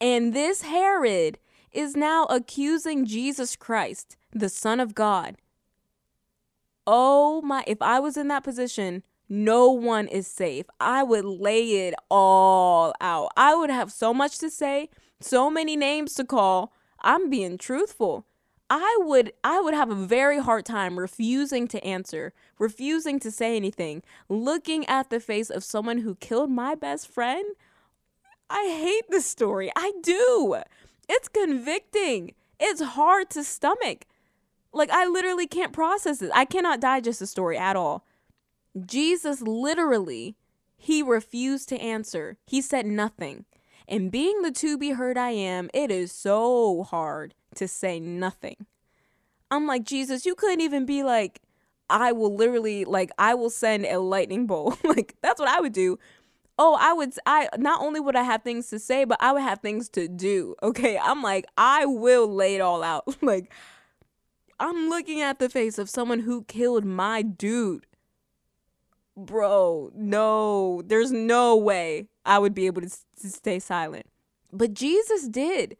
and 0.00 0.34
this 0.34 0.62
Herod 0.62 1.38
is 1.72 1.96
now 1.96 2.24
accusing 2.26 3.04
Jesus 3.06 3.56
Christ 3.56 4.16
the 4.32 4.48
son 4.48 4.80
of 4.80 4.94
God. 4.94 5.36
Oh 6.86 7.42
my 7.42 7.64
if 7.66 7.82
I 7.82 8.00
was 8.00 8.16
in 8.16 8.28
that 8.28 8.44
position 8.44 9.02
no 9.28 9.70
one 9.70 10.06
is 10.06 10.26
safe. 10.26 10.66
I 10.78 11.02
would 11.02 11.24
lay 11.24 11.88
it 11.88 11.94
all 12.10 12.94
out. 13.00 13.30
I 13.36 13.56
would 13.56 13.70
have 13.70 13.90
so 13.90 14.14
much 14.14 14.38
to 14.38 14.50
say 14.50 14.88
so 15.20 15.50
many 15.50 15.76
names 15.76 16.14
to 16.14 16.24
call. 16.24 16.72
I'm 17.00 17.28
being 17.28 17.58
truthful. 17.58 18.26
I 18.68 18.98
would 19.00 19.32
I 19.44 19.60
would 19.60 19.74
have 19.74 19.90
a 19.90 19.94
very 19.94 20.38
hard 20.40 20.64
time 20.64 20.98
refusing 20.98 21.68
to 21.68 21.84
answer, 21.84 22.32
refusing 22.58 23.20
to 23.20 23.30
say 23.30 23.56
anything, 23.56 24.02
looking 24.28 24.84
at 24.86 25.10
the 25.10 25.20
face 25.20 25.50
of 25.50 25.64
someone 25.64 25.98
who 25.98 26.16
killed 26.16 26.50
my 26.50 26.74
best 26.74 27.08
friend. 27.08 27.44
I 28.48 28.68
hate 28.68 29.10
this 29.10 29.26
story. 29.26 29.70
I 29.76 29.92
do. 30.02 30.56
It's 31.08 31.28
convicting. 31.28 32.34
It's 32.58 32.80
hard 32.82 33.30
to 33.30 33.44
stomach. 33.44 34.06
Like 34.72 34.90
I 34.90 35.06
literally 35.06 35.46
can't 35.46 35.72
process 35.72 36.22
it. 36.22 36.30
I 36.34 36.44
cannot 36.44 36.80
digest 36.80 37.20
the 37.20 37.26
story 37.26 37.56
at 37.56 37.76
all. 37.76 38.04
Jesus 38.84 39.40
literally 39.40 40.36
he 40.76 41.02
refused 41.02 41.68
to 41.70 41.80
answer. 41.80 42.36
He 42.46 42.60
said 42.60 42.86
nothing. 42.86 43.44
And 43.88 44.10
being 44.10 44.42
the 44.42 44.50
to 44.52 44.76
be 44.76 44.90
heard 44.90 45.16
I 45.16 45.30
am, 45.30 45.70
it 45.72 45.90
is 45.90 46.12
so 46.12 46.82
hard 46.82 47.34
to 47.54 47.68
say 47.68 47.98
nothing. 48.00 48.66
I'm 49.50 49.66
like, 49.66 49.84
Jesus, 49.84 50.26
you 50.26 50.34
couldn't 50.34 50.60
even 50.60 50.86
be 50.86 51.02
like, 51.02 51.40
I 51.88 52.10
will 52.12 52.34
literally, 52.34 52.84
like, 52.84 53.10
I 53.16 53.34
will 53.34 53.50
send 53.50 53.86
a 53.86 53.98
lightning 54.00 54.46
bolt. 54.46 54.78
like, 54.84 55.14
that's 55.22 55.38
what 55.38 55.48
I 55.48 55.60
would 55.60 55.72
do. 55.72 55.98
Oh, 56.58 56.76
I 56.80 56.92
would, 56.94 57.12
I, 57.26 57.48
not 57.58 57.82
only 57.82 58.00
would 58.00 58.16
I 58.16 58.22
have 58.22 58.42
things 58.42 58.68
to 58.70 58.78
say, 58.78 59.04
but 59.04 59.18
I 59.20 59.32
would 59.32 59.42
have 59.42 59.60
things 59.60 59.88
to 59.90 60.08
do. 60.08 60.54
Okay. 60.62 60.98
I'm 60.98 61.22
like, 61.22 61.46
I 61.56 61.86
will 61.86 62.26
lay 62.32 62.56
it 62.56 62.60
all 62.60 62.82
out. 62.82 63.04
like, 63.22 63.52
I'm 64.58 64.88
looking 64.88 65.20
at 65.20 65.38
the 65.38 65.48
face 65.48 65.78
of 65.78 65.90
someone 65.90 66.20
who 66.20 66.44
killed 66.44 66.84
my 66.84 67.22
dude. 67.22 67.86
Bro, 69.16 69.92
no, 69.94 70.82
there's 70.82 71.12
no 71.12 71.56
way 71.56 72.08
I 72.24 72.38
would 72.38 72.54
be 72.54 72.66
able 72.66 72.82
to, 72.82 72.88
to 72.88 73.28
stay 73.28 73.58
silent. 73.58 74.06
But 74.52 74.74
Jesus 74.74 75.28
did 75.28 75.76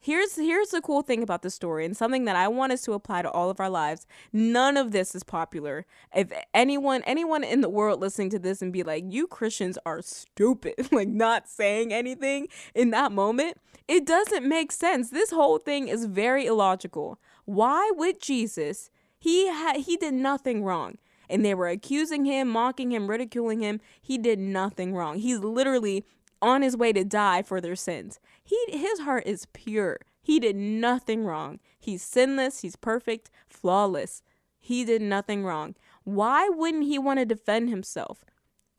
here's 0.00 0.36
here's 0.36 0.70
the 0.70 0.80
cool 0.80 1.02
thing 1.02 1.22
about 1.22 1.42
the 1.42 1.50
story 1.50 1.84
and 1.84 1.96
something 1.96 2.24
that 2.24 2.34
I 2.34 2.48
want 2.48 2.72
us 2.72 2.82
to 2.82 2.94
apply 2.94 3.22
to 3.22 3.30
all 3.30 3.50
of 3.50 3.60
our 3.60 3.70
lives. 3.70 4.06
None 4.32 4.76
of 4.76 4.92
this 4.92 5.14
is 5.14 5.22
popular. 5.22 5.86
If 6.14 6.32
anyone 6.54 7.02
anyone 7.04 7.44
in 7.44 7.60
the 7.60 7.68
world 7.68 8.00
listening 8.00 8.30
to 8.30 8.38
this 8.38 8.62
and 8.62 8.72
be 8.72 8.82
like, 8.82 9.04
"You 9.06 9.26
Christians 9.26 9.78
are 9.84 10.02
stupid," 10.02 10.74
like 10.92 11.08
not 11.08 11.48
saying 11.48 11.92
anything 11.92 12.48
in 12.74 12.90
that 12.90 13.12
moment, 13.12 13.58
it 13.86 14.06
doesn't 14.06 14.48
make 14.48 14.72
sense. 14.72 15.10
This 15.10 15.30
whole 15.30 15.58
thing 15.58 15.88
is 15.88 16.06
very 16.06 16.46
illogical. 16.46 17.20
Why 17.44 17.92
would 17.94 18.20
Jesus? 18.20 18.90
He 19.18 19.48
had 19.48 19.76
he 19.78 19.96
did 19.96 20.14
nothing 20.14 20.64
wrong. 20.64 20.98
And 21.28 21.44
they 21.44 21.54
were 21.54 21.68
accusing 21.68 22.24
him, 22.24 22.48
mocking 22.48 22.90
him, 22.90 23.08
ridiculing 23.08 23.60
him. 23.60 23.80
He 24.02 24.18
did 24.18 24.40
nothing 24.40 24.96
wrong. 24.96 25.20
He's 25.20 25.38
literally 25.38 26.04
on 26.42 26.62
his 26.62 26.76
way 26.76 26.92
to 26.92 27.04
die 27.04 27.42
for 27.42 27.60
their 27.60 27.76
sins. 27.76 28.18
He 28.50 28.76
his 28.76 29.00
heart 29.00 29.22
is 29.26 29.46
pure. 29.52 30.00
He 30.20 30.40
did 30.40 30.56
nothing 30.56 31.24
wrong. 31.24 31.60
He's 31.78 32.02
sinless, 32.02 32.62
he's 32.62 32.74
perfect, 32.74 33.30
flawless. 33.48 34.22
He 34.58 34.84
did 34.84 35.00
nothing 35.00 35.44
wrong. 35.44 35.76
Why 36.02 36.48
wouldn't 36.48 36.84
he 36.84 36.98
want 36.98 37.20
to 37.20 37.24
defend 37.24 37.68
himself? 37.68 38.24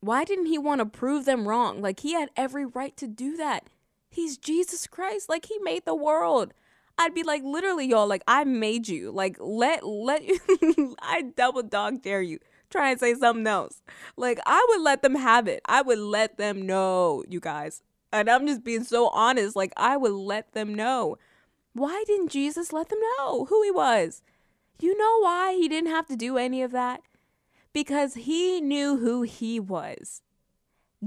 Why 0.01 0.25
didn't 0.25 0.47
he 0.47 0.57
want 0.57 0.79
to 0.79 0.86
prove 0.86 1.23
them 1.23 1.47
wrong? 1.47 1.81
Like 1.81 2.01
he 2.01 2.13
had 2.13 2.31
every 2.36 2.65
right 2.65 2.97
to 2.97 3.07
do 3.07 3.38
that. 3.38 3.69
He's 4.10 4.38
Jesus 4.38 4.88
Christ. 4.88 5.29
Like 5.29 5.45
he 5.45 5.57
made 5.60 5.86
the 5.86 5.95
world. 5.95 6.53
I'd 6.97 7.13
be 7.13 7.23
like 7.23 7.43
literally 7.43 7.88
y'all 7.88 8.07
like 8.07 8.23
I 8.27 8.43
made 8.43 8.89
you. 8.89 9.10
Like 9.10 9.38
let 9.39 9.86
let 9.86 10.21
I 11.01 11.31
double 11.38 11.63
dog 11.63 12.01
dare 12.01 12.21
you 12.21 12.39
try 12.69 12.91
and 12.91 12.99
say 12.99 13.13
something 13.13 13.47
else. 13.47 13.81
Like 14.17 14.41
I 14.45 14.65
would 14.67 14.81
let 14.81 15.01
them 15.01 15.15
have 15.15 15.47
it. 15.47 15.62
I 15.65 15.81
would 15.81 15.99
let 15.99 16.38
them 16.38 16.62
know, 16.63 17.23
you 17.29 17.39
guys. 17.39 17.81
And 18.12 18.30
I'm 18.30 18.47
just 18.47 18.63
being 18.63 18.84
so 18.84 19.08
honest. 19.10 19.56
Like 19.56 19.74
I 19.78 19.97
would 19.97 20.12
let 20.12 20.54
them 20.54 20.74
know. 20.74 21.17
Why 21.74 22.04
didn't 22.06 22.32
Jesus 22.32 22.74
let 22.74 22.89
them 22.89 23.00
know 23.17 23.45
who 23.45 23.63
he 23.63 23.71
was? 23.71 24.21
You 24.80 24.97
know 24.97 25.19
why 25.21 25.54
he 25.54 25.69
didn't 25.69 25.91
have 25.91 26.08
to 26.08 26.15
do 26.15 26.38
any 26.38 26.62
of 26.62 26.71
that? 26.71 27.02
Because 27.71 28.15
he 28.15 28.60
knew 28.60 28.97
who 28.97 29.21
he 29.21 29.60
was. 29.60 30.21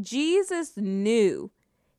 Jesus 0.01 0.77
knew. 0.77 1.51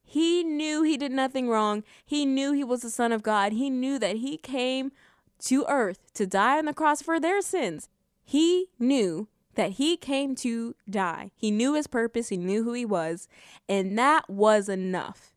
He 0.04 0.44
knew 0.44 0.84
he 0.84 0.98
did 0.98 1.12
nothing 1.12 1.50
wrong. 1.50 1.84
He 2.06 2.26
knew 2.26 2.54
he 2.54 2.64
was 2.64 2.82
the 2.82 2.90
Son 2.90 3.12
of 3.12 3.24
God. 3.24 3.52
He 3.52 3.70
knew 3.70 4.00
that 4.00 4.18
he 4.18 4.38
came 4.38 4.92
to 5.40 5.66
earth 5.68 6.14
to 6.14 6.26
die 6.26 6.58
on 6.58 6.66
the 6.66 6.74
cross 6.74 7.02
for 7.02 7.20
their 7.20 7.42
sins. 7.42 7.90
He 8.24 8.70
knew 8.80 9.28
that 9.56 9.72
he 9.72 9.98
came 9.98 10.36
to 10.36 10.76
die. 10.90 11.32
He 11.36 11.52
knew 11.52 11.74
his 11.74 11.88
purpose, 11.88 12.30
he 12.30 12.38
knew 12.38 12.64
who 12.64 12.74
he 12.74 12.86
was, 12.86 13.28
and 13.68 13.98
that 13.98 14.30
was 14.30 14.70
enough. 14.70 15.34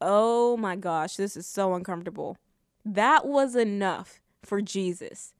Oh 0.00 0.56
my 0.56 0.76
gosh, 0.76 1.16
this 1.16 1.36
is 1.36 1.46
so 1.46 1.74
uncomfortable. 1.74 2.36
That 2.84 3.26
was 3.26 3.56
enough 3.56 4.20
for 4.42 4.60
Jesus. 4.62 5.34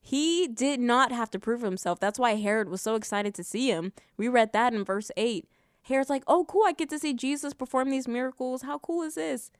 He 0.00 0.46
did 0.46 0.80
not 0.80 1.12
have 1.12 1.30
to 1.30 1.38
prove 1.38 1.62
himself. 1.62 1.98
That's 1.98 2.18
why 2.18 2.34
Herod 2.34 2.68
was 2.68 2.82
so 2.82 2.94
excited 2.94 3.34
to 3.34 3.44
see 3.44 3.70
him. 3.70 3.92
We 4.18 4.28
read 4.28 4.52
that 4.52 4.74
in 4.74 4.84
verse 4.84 5.10
8. 5.16 5.48
Herod's 5.82 6.10
like, 6.10 6.24
oh, 6.26 6.44
cool, 6.44 6.64
I 6.66 6.72
get 6.72 6.90
to 6.90 6.98
see 6.98 7.14
Jesus 7.14 7.54
perform 7.54 7.90
these 7.90 8.06
miracles. 8.06 8.62
How 8.62 8.78
cool 8.78 9.02
is 9.02 9.14
this? 9.14 9.50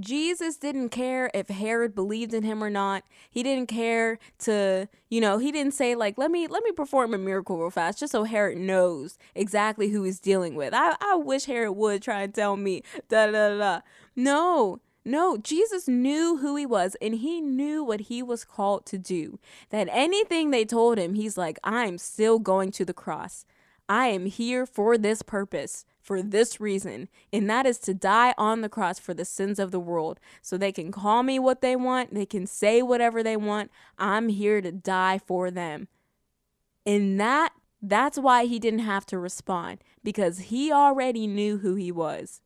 Jesus 0.00 0.56
didn't 0.56 0.90
care 0.90 1.30
if 1.34 1.48
Herod 1.48 1.94
believed 1.94 2.34
in 2.34 2.42
him 2.42 2.62
or 2.62 2.70
not. 2.70 3.04
He 3.30 3.42
didn't 3.42 3.68
care 3.68 4.18
to, 4.40 4.88
you 5.08 5.20
know, 5.20 5.38
he 5.38 5.52
didn't 5.52 5.74
say 5.74 5.94
like, 5.94 6.18
"Let 6.18 6.30
me 6.30 6.46
let 6.46 6.64
me 6.64 6.72
perform 6.72 7.14
a 7.14 7.18
miracle 7.18 7.58
real 7.58 7.70
fast 7.70 8.00
just 8.00 8.12
so 8.12 8.24
Herod 8.24 8.58
knows 8.58 9.18
exactly 9.34 9.88
who 9.90 10.02
he's 10.04 10.20
dealing 10.20 10.54
with." 10.54 10.74
I 10.74 10.96
I 11.00 11.16
wish 11.16 11.44
Herod 11.44 11.76
would 11.76 12.02
try 12.02 12.22
and 12.22 12.34
tell 12.34 12.56
me 12.56 12.82
da 13.08 13.26
da 13.30 13.56
da. 13.56 13.80
No. 14.16 14.80
No, 15.06 15.36
Jesus 15.36 15.86
knew 15.86 16.38
who 16.38 16.56
he 16.56 16.64
was 16.64 16.96
and 17.02 17.16
he 17.16 17.42
knew 17.42 17.84
what 17.84 18.00
he 18.00 18.22
was 18.22 18.42
called 18.42 18.86
to 18.86 18.96
do. 18.96 19.38
That 19.68 19.86
anything 19.92 20.50
they 20.50 20.64
told 20.64 20.96
him, 20.96 21.12
he's 21.12 21.36
like, 21.36 21.58
I'm 21.62 21.98
still 21.98 22.38
going 22.38 22.72
to 22.72 22.86
the 22.86 22.94
cross. 22.94 23.44
I 23.88 24.06
am 24.08 24.26
here 24.26 24.66
for 24.66 24.96
this 24.96 25.22
purpose 25.22 25.84
for 26.00 26.22
this 26.22 26.60
reason, 26.60 27.08
and 27.32 27.48
that 27.48 27.64
is 27.64 27.78
to 27.78 27.94
die 27.94 28.34
on 28.36 28.60
the 28.60 28.68
cross 28.68 28.98
for 28.98 29.14
the 29.14 29.24
sins 29.24 29.58
of 29.58 29.70
the 29.70 29.80
world. 29.80 30.20
So 30.42 30.58
they 30.58 30.70
can 30.70 30.92
call 30.92 31.22
me 31.22 31.38
what 31.38 31.62
they 31.62 31.74
want, 31.74 32.12
they 32.14 32.26
can 32.26 32.46
say 32.46 32.82
whatever 32.82 33.22
they 33.22 33.36
want. 33.36 33.70
I'm 33.98 34.28
here 34.28 34.60
to 34.60 34.70
die 34.70 35.18
for 35.18 35.50
them. 35.50 35.88
And 36.84 37.18
that 37.18 37.52
that's 37.80 38.18
why 38.18 38.44
he 38.46 38.58
didn't 38.58 38.80
have 38.80 39.04
to 39.06 39.18
respond 39.18 39.78
because 40.02 40.38
he 40.38 40.72
already 40.72 41.26
knew 41.26 41.58
who 41.58 41.74
he 41.74 41.92
was. 41.92 42.40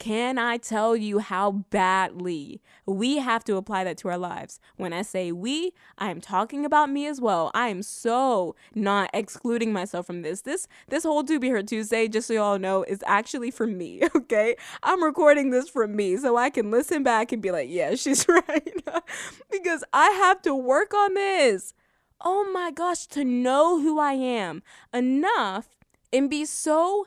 Can 0.00 0.38
I 0.38 0.56
tell 0.56 0.96
you 0.96 1.18
how 1.18 1.52
badly 1.68 2.62
we 2.86 3.18
have 3.18 3.44
to 3.44 3.56
apply 3.56 3.84
that 3.84 3.98
to 3.98 4.08
our 4.08 4.16
lives? 4.16 4.58
When 4.78 4.94
I 4.94 5.02
say 5.02 5.30
we, 5.30 5.74
I 5.98 6.10
am 6.10 6.22
talking 6.22 6.64
about 6.64 6.88
me 6.88 7.06
as 7.06 7.20
well. 7.20 7.50
I 7.52 7.68
am 7.68 7.82
so 7.82 8.56
not 8.74 9.10
excluding 9.12 9.74
myself 9.74 10.06
from 10.06 10.22
this. 10.22 10.40
This 10.40 10.66
this 10.88 11.04
whole 11.04 11.22
To 11.24 11.38
Be 11.38 11.50
Heard 11.50 11.68
Tuesday, 11.68 12.08
just 12.08 12.28
so 12.28 12.32
y'all 12.32 12.58
know, 12.58 12.82
is 12.84 13.04
actually 13.06 13.50
for 13.50 13.66
me. 13.66 14.02
Okay, 14.30 14.56
I'm 14.82 15.02
recording 15.02 15.50
this 15.50 15.68
for 15.68 15.88
me 15.88 16.16
so 16.16 16.36
I 16.36 16.50
can 16.50 16.70
listen 16.70 17.02
back 17.02 17.32
and 17.32 17.42
be 17.42 17.50
like, 17.50 17.68
yeah, 17.68 17.94
she's 17.96 18.26
right, 18.28 18.74
because 19.50 19.82
I 19.92 20.10
have 20.10 20.40
to 20.42 20.54
work 20.54 20.94
on 20.94 21.14
this. 21.14 21.74
Oh 22.20 22.50
my 22.52 22.70
gosh, 22.70 23.06
to 23.08 23.24
know 23.24 23.80
who 23.80 23.98
I 23.98 24.12
am 24.12 24.62
enough 24.94 25.68
and 26.12 26.30
be 26.30 26.44
so 26.44 27.06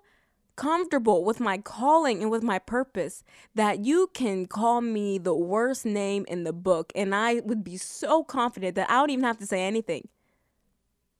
comfortable 0.55 1.23
with 1.23 1.39
my 1.39 1.57
calling 1.57 2.21
and 2.21 2.31
with 2.31 2.43
my 2.43 2.59
purpose 2.59 3.23
that 3.55 3.83
you 3.83 4.09
can 4.13 4.45
call 4.45 4.81
me 4.81 5.17
the 5.17 5.35
worst 5.35 5.85
name 5.85 6.25
in 6.27 6.43
the 6.43 6.53
book 6.53 6.91
and 6.95 7.15
I 7.15 7.41
would 7.45 7.63
be 7.63 7.77
so 7.77 8.23
confident 8.23 8.75
that 8.75 8.89
I 8.89 8.93
don't 8.95 9.09
even 9.09 9.25
have 9.25 9.39
to 9.39 9.47
say 9.47 9.63
anything. 9.63 10.07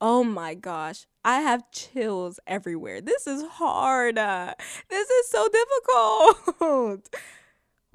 Oh 0.00 0.22
my 0.22 0.54
gosh, 0.54 1.06
I 1.24 1.40
have 1.40 1.70
chills 1.70 2.38
everywhere. 2.46 3.00
This 3.00 3.26
is 3.26 3.42
hard. 3.42 4.18
Uh, 4.18 4.54
this 4.90 5.08
is 5.08 5.28
so 5.28 5.48
difficult. 5.48 7.08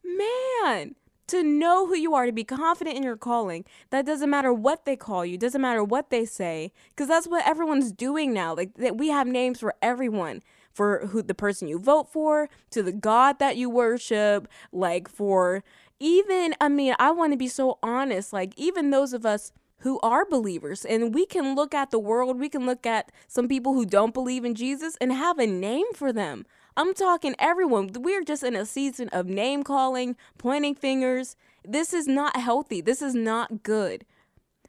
Man, 0.03 0.95
to 1.27 1.43
know 1.43 1.85
who 1.85 1.95
you 1.95 2.15
are, 2.15 2.25
to 2.25 2.31
be 2.31 2.43
confident 2.43 2.97
in 2.97 3.03
your 3.03 3.17
calling. 3.17 3.63
That 3.91 4.05
doesn't 4.05 4.29
matter 4.29 4.51
what 4.51 4.85
they 4.85 4.95
call 4.95 5.23
you, 5.25 5.37
doesn't 5.37 5.61
matter 5.61 5.83
what 5.83 6.09
they 6.09 6.25
say, 6.25 6.71
because 6.89 7.07
that's 7.07 7.27
what 7.27 7.47
everyone's 7.47 7.91
doing 7.91 8.33
now. 8.33 8.55
Like 8.55 8.73
that 8.75 8.97
we 8.97 9.09
have 9.09 9.27
names 9.27 9.59
for 9.59 9.75
everyone 9.81 10.41
for 10.79 11.07
who 11.07 11.21
the 11.21 11.35
person 11.35 11.67
you 11.67 11.77
vote 11.77 12.07
for, 12.07 12.47
to 12.69 12.81
the 12.81 12.93
God 12.93 13.37
that 13.39 13.57
you 13.57 13.69
worship, 13.69 14.47
like 14.71 15.09
for 15.09 15.61
even, 15.99 16.55
I 16.61 16.69
mean, 16.69 16.95
I 16.97 17.11
want 17.11 17.33
to 17.33 17.37
be 17.37 17.49
so 17.49 17.79
honest, 17.83 18.31
like 18.31 18.53
even 18.55 18.89
those 18.89 19.11
of 19.11 19.25
us 19.25 19.51
who 19.79 19.99
are 19.99 20.23
believers 20.23 20.85
and 20.85 21.13
we 21.13 21.25
can 21.25 21.53
look 21.53 21.73
at 21.73 21.91
the 21.91 21.99
world, 21.99 22.39
we 22.39 22.47
can 22.47 22.65
look 22.65 22.85
at 22.85 23.11
some 23.27 23.49
people 23.49 23.73
who 23.73 23.85
don't 23.85 24.13
believe 24.13 24.45
in 24.45 24.55
Jesus 24.55 24.95
and 25.01 25.11
have 25.11 25.37
a 25.37 25.45
name 25.45 25.87
for 25.93 26.13
them. 26.13 26.45
I'm 26.77 26.93
talking 26.93 27.35
everyone. 27.39 27.89
We're 27.95 28.23
just 28.23 28.43
in 28.43 28.55
a 28.55 28.65
season 28.65 29.09
of 29.09 29.25
name 29.25 29.63
calling, 29.63 30.15
pointing 30.37 30.75
fingers. 30.75 31.35
This 31.67 31.93
is 31.93 32.07
not 32.07 32.37
healthy. 32.37 32.79
This 32.79 33.01
is 33.01 33.13
not 33.13 33.63
good. 33.63 34.05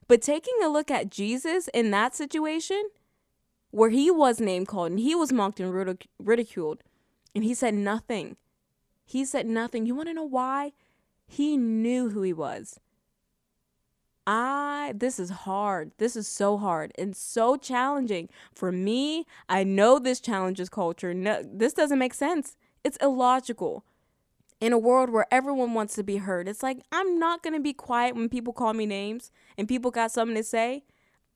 But 0.09 0.23
taking 0.23 0.59
a 0.61 0.69
look 0.69 0.91
at 0.91 1.09
Jesus 1.09 1.69
in 1.69 1.93
that 1.93 2.17
situation, 2.17 2.83
where 3.71 3.91
he 3.91 4.11
was 4.11 4.41
name 4.41 4.67
called 4.67 4.91
and 4.91 5.01
he 5.01 5.15
was 5.15 5.33
mocked 5.33 5.61
and 5.61 5.73
ridic- 5.73 6.07
ridiculed. 6.19 6.83
And 7.35 7.45
he 7.45 7.55
said 7.55 7.75
nothing. 7.75 8.37
He 9.05 9.25
said 9.25 9.47
nothing. 9.47 9.87
You 9.87 9.95
want 9.95 10.09
to 10.09 10.15
know 10.15 10.25
why? 10.25 10.73
He 11.27 11.57
knew 11.57 12.11
who 12.11 12.23
he 12.23 12.33
was. 12.33 12.81
I 14.27 14.93
this 14.95 15.19
is 15.19 15.31
hard. 15.31 15.93
This 15.99 16.15
is 16.15 16.29
so 16.29 16.57
hard 16.57 16.93
and 16.99 17.17
so 17.17 17.57
challenging 17.57 18.29
for 18.55 18.71
me. 18.71 19.27
I 19.49 19.65
know 19.65 19.99
this 19.99 20.21
challenges 20.21 20.69
culture. 20.69 21.15
No, 21.15 21.43
this 21.43 21.73
doesn't 21.73 21.99
make 21.99 22.15
sense. 22.15 22.57
It's 22.85 22.99
illogical. 22.99 23.85
In 24.61 24.73
a 24.75 24.79
world 24.79 25.09
where 25.09 25.27
everyone 25.31 25.73
wants 25.73 25.95
to 25.95 26.03
be 26.03 26.19
heard, 26.19 26.47
it's 26.47 26.63
like 26.63 26.81
I'm 26.93 27.19
not 27.19 27.43
going 27.43 27.55
to 27.55 27.61
be 27.61 27.73
quiet 27.73 28.15
when 28.15 28.29
people 28.29 28.53
call 28.53 28.75
me 28.75 28.87
names 28.87 29.31
and 29.57 29.67
people 29.67 29.91
got 29.91 30.13
something 30.13 30.37
to 30.37 30.45
say. 30.45 30.85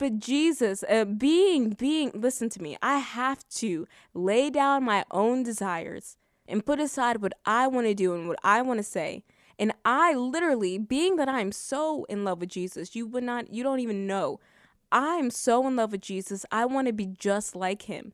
But 0.04 0.18
Jesus, 0.18 0.84
uh, 0.86 1.06
being, 1.06 1.70
being, 1.70 2.10
listen 2.12 2.50
to 2.50 2.60
me, 2.60 2.76
I 2.82 2.98
have 2.98 3.48
to 3.54 3.88
lay 4.12 4.50
down 4.50 4.84
my 4.84 5.06
own 5.10 5.42
desires 5.42 6.18
and 6.46 6.66
put 6.66 6.78
aside 6.78 7.22
what 7.22 7.32
I 7.46 7.68
want 7.68 7.86
to 7.86 7.94
do 7.94 8.14
and 8.14 8.28
what 8.28 8.38
I 8.44 8.60
want 8.60 8.80
to 8.80 8.84
say. 8.84 9.24
And 9.58 9.72
I 9.82 10.12
literally, 10.12 10.76
being 10.76 11.16
that 11.16 11.30
I'm 11.30 11.52
so 11.52 12.04
in 12.10 12.22
love 12.22 12.40
with 12.40 12.50
Jesus, 12.50 12.94
you 12.94 13.06
would 13.06 13.24
not, 13.24 13.50
you 13.50 13.62
don't 13.62 13.80
even 13.80 14.06
know. 14.06 14.40
I'm 14.92 15.30
so 15.30 15.66
in 15.66 15.74
love 15.74 15.92
with 15.92 16.02
Jesus. 16.02 16.44
I 16.52 16.66
want 16.66 16.86
to 16.88 16.92
be 16.92 17.06
just 17.06 17.56
like 17.56 17.84
him. 17.84 18.12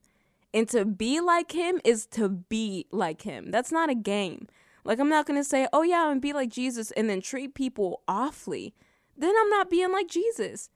And 0.54 0.68
to 0.68 0.84
be 0.84 1.18
like 1.18 1.50
him 1.50 1.80
is 1.84 2.06
to 2.12 2.28
be 2.28 2.86
like 2.92 3.22
him. 3.22 3.50
That's 3.50 3.72
not 3.72 3.90
a 3.90 3.96
game. 3.96 4.46
Like, 4.84 5.00
I'm 5.00 5.08
not 5.08 5.26
going 5.26 5.40
to 5.40 5.44
say, 5.44 5.66
oh, 5.72 5.82
yeah, 5.82 6.02
I'm 6.02 6.06
going 6.06 6.16
to 6.18 6.20
be 6.20 6.32
like 6.34 6.50
Jesus 6.50 6.92
and 6.92 7.10
then 7.10 7.20
treat 7.20 7.52
people 7.56 8.02
awfully. 8.06 8.74
Then 9.16 9.34
I'm 9.36 9.50
not 9.50 9.68
being 9.68 9.90
like 9.90 10.06
Jesus. 10.06 10.70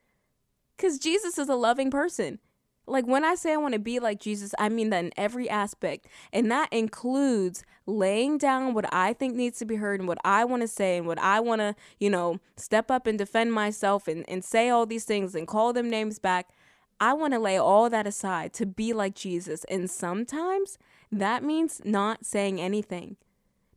Because 0.77 0.99
Jesus 0.99 1.39
is 1.39 1.49
a 1.49 1.55
loving 1.55 1.91
person. 1.91 2.39
Like 2.87 3.07
when 3.07 3.25
I 3.25 3.35
say 3.35 3.55
I 3.55 3.57
want 3.57 3.73
to 3.73 3.81
be 3.81 3.99
like 3.99 4.21
Jesus, 4.21 4.55
I 4.59 4.69
mean 4.69 4.91
that 4.91 5.05
in 5.05 5.13
every 5.17 5.49
aspect. 5.49 6.07
And 6.33 6.51
that 6.51 6.71
includes 6.73 7.65
laying 7.87 8.37
down 8.37 8.75
what 8.75 8.93
I 8.93 9.15
think 9.15 9.35
needs 9.35 9.59
to 9.61 9.65
be 9.65 9.77
heard 9.77 10.01
and 10.01 10.09
what 10.09 10.19
I 10.25 10.45
want 10.45 10.63
to 10.63 10.69
say 10.69 10.99
and 10.99 11.07
what 11.07 11.19
I 11.19 11.41
want 11.41 11.61
to, 11.61 11.75
you 11.99 12.11
know, 12.11 12.41
step 12.57 12.91
up 12.91 13.07
and 13.07 13.19
defend 13.19 13.53
myself 13.53 14.07
and, 14.07 14.25
and 14.29 14.45
say 14.45 14.69
all 14.69 14.85
these 14.85 15.05
things 15.05 15.35
and 15.35 15.49
call 15.49 15.73
them 15.73 15.89
names 15.89 16.19
back. 16.19 16.51
I 17.01 17.15
want 17.15 17.33
to 17.33 17.41
lay 17.41 17.57
all 17.57 17.89
that 17.91 18.07
aside 18.07 18.53
to 18.55 18.67
be 18.67 18.93
like 18.93 19.15
Jesus. 19.15 19.65
And 19.65 19.91
sometimes 19.91 20.79
that 21.11 21.43
means 21.43 21.81
not 21.85 22.27
saying 22.27 22.61
anything. 22.61 23.17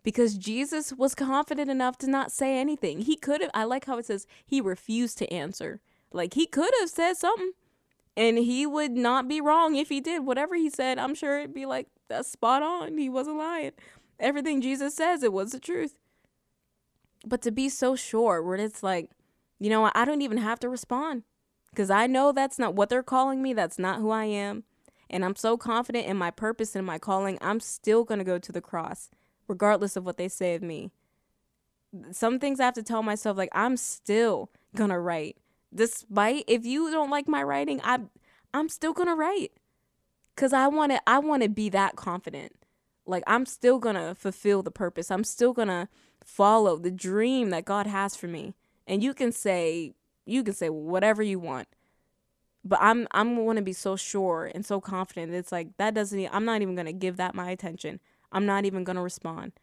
Because 0.04 0.38
Jesus 0.38 0.94
was 0.94 1.16
confident 1.16 1.70
enough 1.70 1.98
to 2.00 2.10
not 2.10 2.32
say 2.32 2.58
anything. 2.58 3.02
He 3.02 3.16
could 3.18 3.42
have, 3.42 3.52
I 3.54 3.66
like 3.66 3.86
how 3.86 3.98
it 3.98 4.06
says 4.06 4.26
he 4.46 4.62
refused 4.62 5.18
to 5.18 5.34
answer. 5.34 5.82
Like 6.12 6.34
he 6.34 6.46
could 6.46 6.72
have 6.80 6.89
said 6.89 7.15
something 7.15 7.52
and 8.15 8.38
he 8.38 8.65
would 8.65 8.91
not 8.91 9.28
be 9.28 9.41
wrong 9.41 9.76
if 9.76 9.89
he 9.89 10.02
did. 10.02 10.26
Whatever 10.26 10.56
he 10.56 10.70
said, 10.70 10.98
I'm 10.98 11.15
sure 11.15 11.39
it'd 11.39 11.54
be 11.54 11.65
like, 11.65 11.88
that's 12.08 12.32
spot 12.32 12.63
on. 12.63 12.98
He 12.98 13.10
wasn't 13.10 13.38
lying. 13.38 13.74
Everything 14.20 14.62
Jesus 14.62 14.96
says, 14.96 15.22
it 15.22 15.34
was 15.34 15.52
the 15.52 15.60
truth. 15.60 15.98
But 17.26 17.41
to 17.43 17.52
be 17.52 17.70
so 17.70 17.96
sure, 17.96 18.41
where 18.41 18.56
it's 18.56 18.82
like, 18.82 19.12
you 19.60 19.70
know, 19.70 19.91
I 19.93 20.06
don't 20.06 20.22
even 20.22 20.38
have 20.38 20.60
to 20.62 20.70
respond 20.70 21.24
because 21.72 21.89
I 21.89 22.08
know 22.08 22.32
that's 22.32 22.58
not 22.58 22.76
what 22.76 22.89
they're 22.89 23.04
calling 23.04 23.41
me. 23.41 23.54
That's 23.54 23.78
not 23.78 24.00
who 24.00 24.10
I 24.10 24.26
am. 24.26 24.63
And 25.10 25.24
I'm 25.24 25.36
so 25.36 25.58
confident 25.58 26.08
in 26.08 26.17
my 26.17 26.32
purpose 26.32 26.76
and 26.76 26.86
my 26.86 27.00
calling, 27.00 27.38
I'm 27.41 27.60
still 27.60 28.04
going 28.04 28.20
to 28.20 28.26
go 28.26 28.38
to 28.39 28.52
the 28.52 28.62
cross, 28.62 29.10
regardless 29.48 29.96
of 29.96 30.06
what 30.06 30.17
they 30.17 30.28
say 30.28 30.56
of 30.56 30.62
me. 30.62 30.91
Some 32.12 32.39
things 32.39 32.60
I 32.60 32.65
have 32.65 32.74
to 32.76 32.84
tell 32.84 33.04
myself, 33.04 33.38
like, 33.38 33.50
I'm 33.54 33.78
still 33.78 34.50
going 34.76 34.89
to 34.89 35.00
write 35.00 35.38
despite 35.74 36.44
if 36.48 36.66
you 36.66 36.92
don't 36.92 37.10
like 37.10 37.28
my 37.28 37.44
writing, 37.44 37.82
I'm 37.84 38.10
I'm 38.54 38.70
still 38.70 38.94
going 38.94 39.08
to 39.08 39.16
write 39.16 39.52
cuz 40.36 40.54
I 40.54 40.68
want 40.68 40.92
to 40.92 41.02
I 41.08 41.20
want 41.20 41.44
to 41.44 41.50
be 41.50 41.70
that 41.70 41.96
confident. 41.96 42.54
Like 43.06 43.24
I'm 43.28 43.46
still 43.46 43.80
going 43.80 43.96
to 43.96 44.16
fulfill 44.16 44.64
the 44.64 44.72
purpose. 44.72 45.12
I'm 45.12 45.24
still 45.24 45.54
going 45.54 45.70
to 45.70 45.88
follow 46.24 46.78
the 46.78 46.92
dream 46.92 47.50
that 47.52 47.66
God 47.66 47.88
has 47.88 48.16
for 48.16 48.28
me. 48.28 48.54
And 48.86 49.04
you 49.04 49.14
can 49.14 49.32
say 49.32 49.94
you 50.26 50.44
can 50.44 50.54
say 50.54 50.70
whatever 50.70 51.24
you 51.24 51.40
want. 51.40 51.68
But 52.64 52.80
I'm 52.82 53.08
I'm 53.12 53.36
going 53.36 53.56
to 53.56 53.62
be 53.62 53.74
so 53.74 53.96
sure 53.96 54.52
and 54.54 54.66
so 54.66 54.82
confident. 54.82 55.34
It's 55.34 55.52
like 55.52 55.78
that 55.78 55.94
doesn't 55.94 56.30
I'm 56.34 56.46
not 56.46 56.62
even 56.62 56.76
going 56.76 56.88
to 56.88 56.94
give 56.94 57.18
that 57.18 57.36
my 57.36 57.50
attention. 57.50 58.00
I'm 58.32 58.46
not 58.46 58.66
even 58.66 58.84
going 58.84 58.98
to 58.98 59.02
respond 59.02 59.54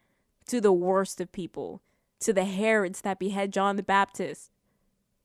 to 0.47 0.61
the 0.61 0.73
worst 0.73 1.19
of 1.21 1.31
people, 1.31 1.81
to 2.19 2.33
the 2.33 2.45
Herods 2.45 3.01
that 3.01 3.19
behead 3.19 3.51
John 3.51 3.75
the 3.75 3.83
Baptist, 3.83 4.51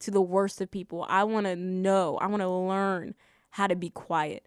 to 0.01 0.11
the 0.11 0.21
worst 0.23 0.61
of 0.61 0.71
people. 0.71 1.07
I 1.09 1.25
want 1.25 1.47
to 1.47 1.57
know. 1.57 2.19
I 2.19 2.27
want 2.27 2.43
to 2.43 2.49
learn 2.49 3.15
how 3.51 3.67
to 3.67 3.77
be 3.77 3.91
quiet. 3.91 4.47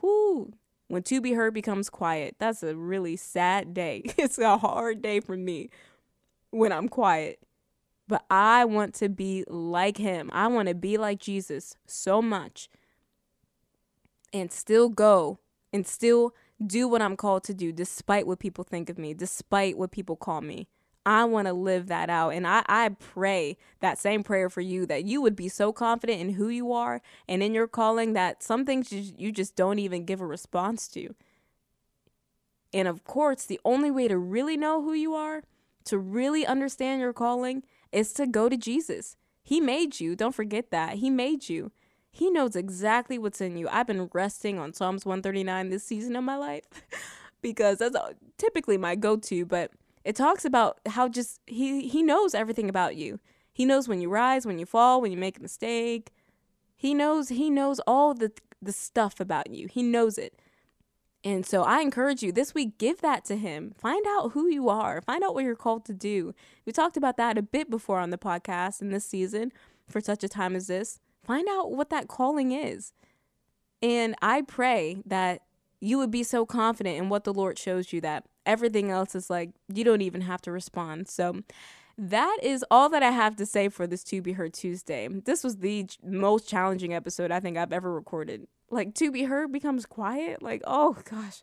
Whoo. 0.00 0.52
When 0.88 1.02
to 1.04 1.20
be 1.20 1.32
heard 1.34 1.52
becomes 1.52 1.90
quiet, 1.90 2.36
that's 2.38 2.62
a 2.62 2.74
really 2.74 3.16
sad 3.16 3.74
day. 3.74 4.02
It's 4.18 4.38
a 4.38 4.56
hard 4.56 5.02
day 5.02 5.20
for 5.20 5.36
me 5.36 5.70
when 6.50 6.72
I'm 6.72 6.88
quiet. 6.88 7.40
But 8.06 8.24
I 8.30 8.64
want 8.64 8.94
to 8.94 9.10
be 9.10 9.44
like 9.48 9.98
him. 9.98 10.30
I 10.32 10.46
want 10.46 10.68
to 10.68 10.74
be 10.74 10.96
like 10.96 11.20
Jesus 11.20 11.76
so 11.86 12.22
much 12.22 12.70
and 14.32 14.50
still 14.50 14.88
go 14.88 15.40
and 15.74 15.86
still 15.86 16.34
do 16.64 16.88
what 16.88 17.02
I'm 17.02 17.16
called 17.16 17.44
to 17.44 17.54
do 17.54 17.70
despite 17.70 18.26
what 18.26 18.38
people 18.38 18.64
think 18.64 18.88
of 18.88 18.98
me, 18.98 19.12
despite 19.12 19.76
what 19.76 19.90
people 19.90 20.16
call 20.16 20.40
me. 20.40 20.68
I 21.08 21.24
want 21.24 21.46
to 21.46 21.54
live 21.54 21.86
that 21.86 22.10
out. 22.10 22.34
And 22.34 22.46
I, 22.46 22.62
I 22.68 22.90
pray 22.90 23.56
that 23.80 23.96
same 23.96 24.22
prayer 24.22 24.50
for 24.50 24.60
you 24.60 24.84
that 24.84 25.06
you 25.06 25.22
would 25.22 25.34
be 25.34 25.48
so 25.48 25.72
confident 25.72 26.20
in 26.20 26.34
who 26.34 26.50
you 26.50 26.70
are 26.70 27.00
and 27.26 27.42
in 27.42 27.54
your 27.54 27.66
calling 27.66 28.12
that 28.12 28.42
some 28.42 28.66
things 28.66 28.92
you, 28.92 29.14
you 29.16 29.32
just 29.32 29.56
don't 29.56 29.78
even 29.78 30.04
give 30.04 30.20
a 30.20 30.26
response 30.26 30.86
to. 30.88 31.14
And 32.74 32.86
of 32.86 33.04
course, 33.04 33.46
the 33.46 33.58
only 33.64 33.90
way 33.90 34.06
to 34.06 34.18
really 34.18 34.58
know 34.58 34.82
who 34.82 34.92
you 34.92 35.14
are, 35.14 35.44
to 35.86 35.96
really 35.96 36.44
understand 36.44 37.00
your 37.00 37.14
calling, 37.14 37.62
is 37.90 38.12
to 38.12 38.26
go 38.26 38.50
to 38.50 38.58
Jesus. 38.58 39.16
He 39.42 39.62
made 39.62 40.00
you. 40.00 40.14
Don't 40.14 40.34
forget 40.34 40.70
that. 40.72 40.96
He 40.96 41.08
made 41.08 41.48
you. 41.48 41.72
He 42.10 42.30
knows 42.30 42.54
exactly 42.54 43.18
what's 43.18 43.40
in 43.40 43.56
you. 43.56 43.66
I've 43.70 43.86
been 43.86 44.10
resting 44.12 44.58
on 44.58 44.74
Psalms 44.74 45.06
139 45.06 45.70
this 45.70 45.84
season 45.84 46.16
of 46.16 46.24
my 46.24 46.36
life 46.36 46.64
because 47.40 47.78
that's 47.78 47.96
uh, 47.96 48.12
typically 48.36 48.76
my 48.76 48.94
go 48.94 49.16
to, 49.16 49.46
but 49.46 49.70
it 50.08 50.16
talks 50.16 50.46
about 50.46 50.80
how 50.86 51.06
just 51.06 51.38
he 51.46 51.86
he 51.86 52.02
knows 52.02 52.34
everything 52.34 52.70
about 52.70 52.96
you. 52.96 53.20
He 53.52 53.66
knows 53.66 53.88
when 53.88 54.00
you 54.00 54.08
rise, 54.08 54.46
when 54.46 54.58
you 54.58 54.64
fall, 54.64 55.02
when 55.02 55.12
you 55.12 55.18
make 55.18 55.36
a 55.36 55.42
mistake. 55.42 56.12
He 56.78 56.94
knows 56.94 57.28
he 57.28 57.50
knows 57.50 57.78
all 57.86 58.14
the 58.14 58.32
the 58.62 58.72
stuff 58.72 59.20
about 59.20 59.50
you. 59.50 59.68
He 59.70 59.82
knows 59.82 60.16
it. 60.16 60.40
And 61.22 61.44
so 61.44 61.62
I 61.62 61.82
encourage 61.82 62.22
you 62.22 62.32
this 62.32 62.54
week 62.54 62.78
give 62.78 63.02
that 63.02 63.26
to 63.26 63.36
him. 63.36 63.74
Find 63.76 64.06
out 64.08 64.32
who 64.32 64.46
you 64.46 64.70
are. 64.70 65.02
Find 65.02 65.22
out 65.22 65.34
what 65.34 65.44
you're 65.44 65.54
called 65.54 65.84
to 65.84 65.92
do. 65.92 66.32
We 66.64 66.72
talked 66.72 66.96
about 66.96 67.18
that 67.18 67.36
a 67.36 67.42
bit 67.42 67.68
before 67.68 67.98
on 67.98 68.08
the 68.08 68.16
podcast 68.16 68.80
in 68.80 68.90
this 68.90 69.04
season 69.04 69.52
for 69.90 70.00
such 70.00 70.24
a 70.24 70.28
time 70.28 70.56
as 70.56 70.68
this. 70.68 71.00
Find 71.22 71.46
out 71.50 71.72
what 71.72 71.90
that 71.90 72.08
calling 72.08 72.52
is. 72.52 72.94
And 73.82 74.14
I 74.22 74.40
pray 74.40 75.02
that 75.04 75.42
you 75.80 75.98
would 75.98 76.10
be 76.10 76.22
so 76.22 76.44
confident 76.44 76.96
in 76.96 77.08
what 77.08 77.24
the 77.24 77.32
Lord 77.32 77.58
shows 77.58 77.92
you 77.92 78.00
that 78.00 78.24
everything 78.46 78.90
else 78.90 79.14
is 79.14 79.30
like 79.30 79.50
you 79.72 79.84
don't 79.84 80.02
even 80.02 80.22
have 80.22 80.40
to 80.42 80.52
respond. 80.52 81.08
So 81.08 81.42
that 81.96 82.38
is 82.42 82.64
all 82.70 82.88
that 82.90 83.02
I 83.02 83.10
have 83.10 83.36
to 83.36 83.46
say 83.46 83.68
for 83.68 83.86
this 83.86 84.04
To 84.04 84.22
Be 84.22 84.32
Heard 84.32 84.54
Tuesday. 84.54 85.08
This 85.08 85.42
was 85.42 85.58
the 85.58 85.86
most 86.02 86.48
challenging 86.48 86.94
episode 86.94 87.30
I 87.30 87.40
think 87.40 87.56
I've 87.56 87.72
ever 87.72 87.92
recorded. 87.92 88.46
Like 88.70 88.94
To 88.94 89.10
Be 89.10 89.24
Heard 89.24 89.52
becomes 89.52 89.86
quiet. 89.86 90.42
Like, 90.42 90.62
oh 90.66 90.96
gosh. 91.08 91.42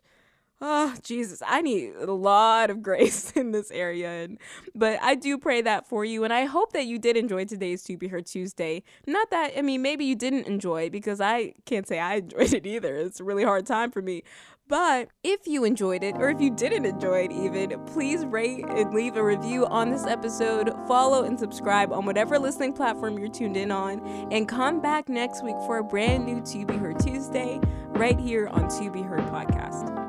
Oh, 0.58 0.94
Jesus, 1.02 1.42
I 1.46 1.60
need 1.60 1.94
a 1.96 2.10
lot 2.12 2.70
of 2.70 2.82
grace 2.82 3.30
in 3.32 3.52
this 3.52 3.70
area. 3.70 4.24
And, 4.24 4.38
but 4.74 4.98
I 5.02 5.14
do 5.14 5.36
pray 5.36 5.60
that 5.62 5.86
for 5.86 6.04
you. 6.04 6.24
And 6.24 6.32
I 6.32 6.46
hope 6.46 6.72
that 6.72 6.86
you 6.86 6.98
did 6.98 7.16
enjoy 7.16 7.44
today's 7.44 7.82
To 7.84 7.96
Be 7.96 8.08
Heard 8.08 8.26
Tuesday. 8.26 8.82
Not 9.06 9.30
that, 9.30 9.52
I 9.56 9.62
mean, 9.62 9.82
maybe 9.82 10.06
you 10.06 10.14
didn't 10.16 10.46
enjoy 10.46 10.88
because 10.88 11.20
I 11.20 11.52
can't 11.66 11.86
say 11.86 11.98
I 11.98 12.14
enjoyed 12.16 12.54
it 12.54 12.66
either. 12.66 12.96
It's 12.96 13.20
a 13.20 13.24
really 13.24 13.44
hard 13.44 13.66
time 13.66 13.90
for 13.90 14.00
me. 14.00 14.22
But 14.68 15.10
if 15.22 15.46
you 15.46 15.62
enjoyed 15.62 16.02
it, 16.02 16.16
or 16.16 16.28
if 16.28 16.40
you 16.40 16.50
didn't 16.50 16.86
enjoy 16.86 17.26
it 17.26 17.32
even, 17.32 17.78
please 17.86 18.24
rate 18.24 18.64
and 18.64 18.92
leave 18.92 19.16
a 19.16 19.22
review 19.22 19.64
on 19.66 19.90
this 19.90 20.04
episode. 20.06 20.72
Follow 20.88 21.22
and 21.22 21.38
subscribe 21.38 21.92
on 21.92 22.04
whatever 22.04 22.36
listening 22.36 22.72
platform 22.72 23.16
you're 23.16 23.28
tuned 23.28 23.56
in 23.56 23.70
on. 23.70 24.00
And 24.32 24.48
come 24.48 24.80
back 24.80 25.08
next 25.08 25.44
week 25.44 25.56
for 25.66 25.78
a 25.78 25.84
brand 25.84 26.26
new 26.26 26.40
To 26.40 26.66
Be 26.66 26.76
Heard 26.78 26.98
Tuesday 26.98 27.60
right 27.90 28.18
here 28.18 28.48
on 28.48 28.68
To 28.80 28.90
Be 28.90 29.02
Heard 29.02 29.20
podcast. 29.26 30.05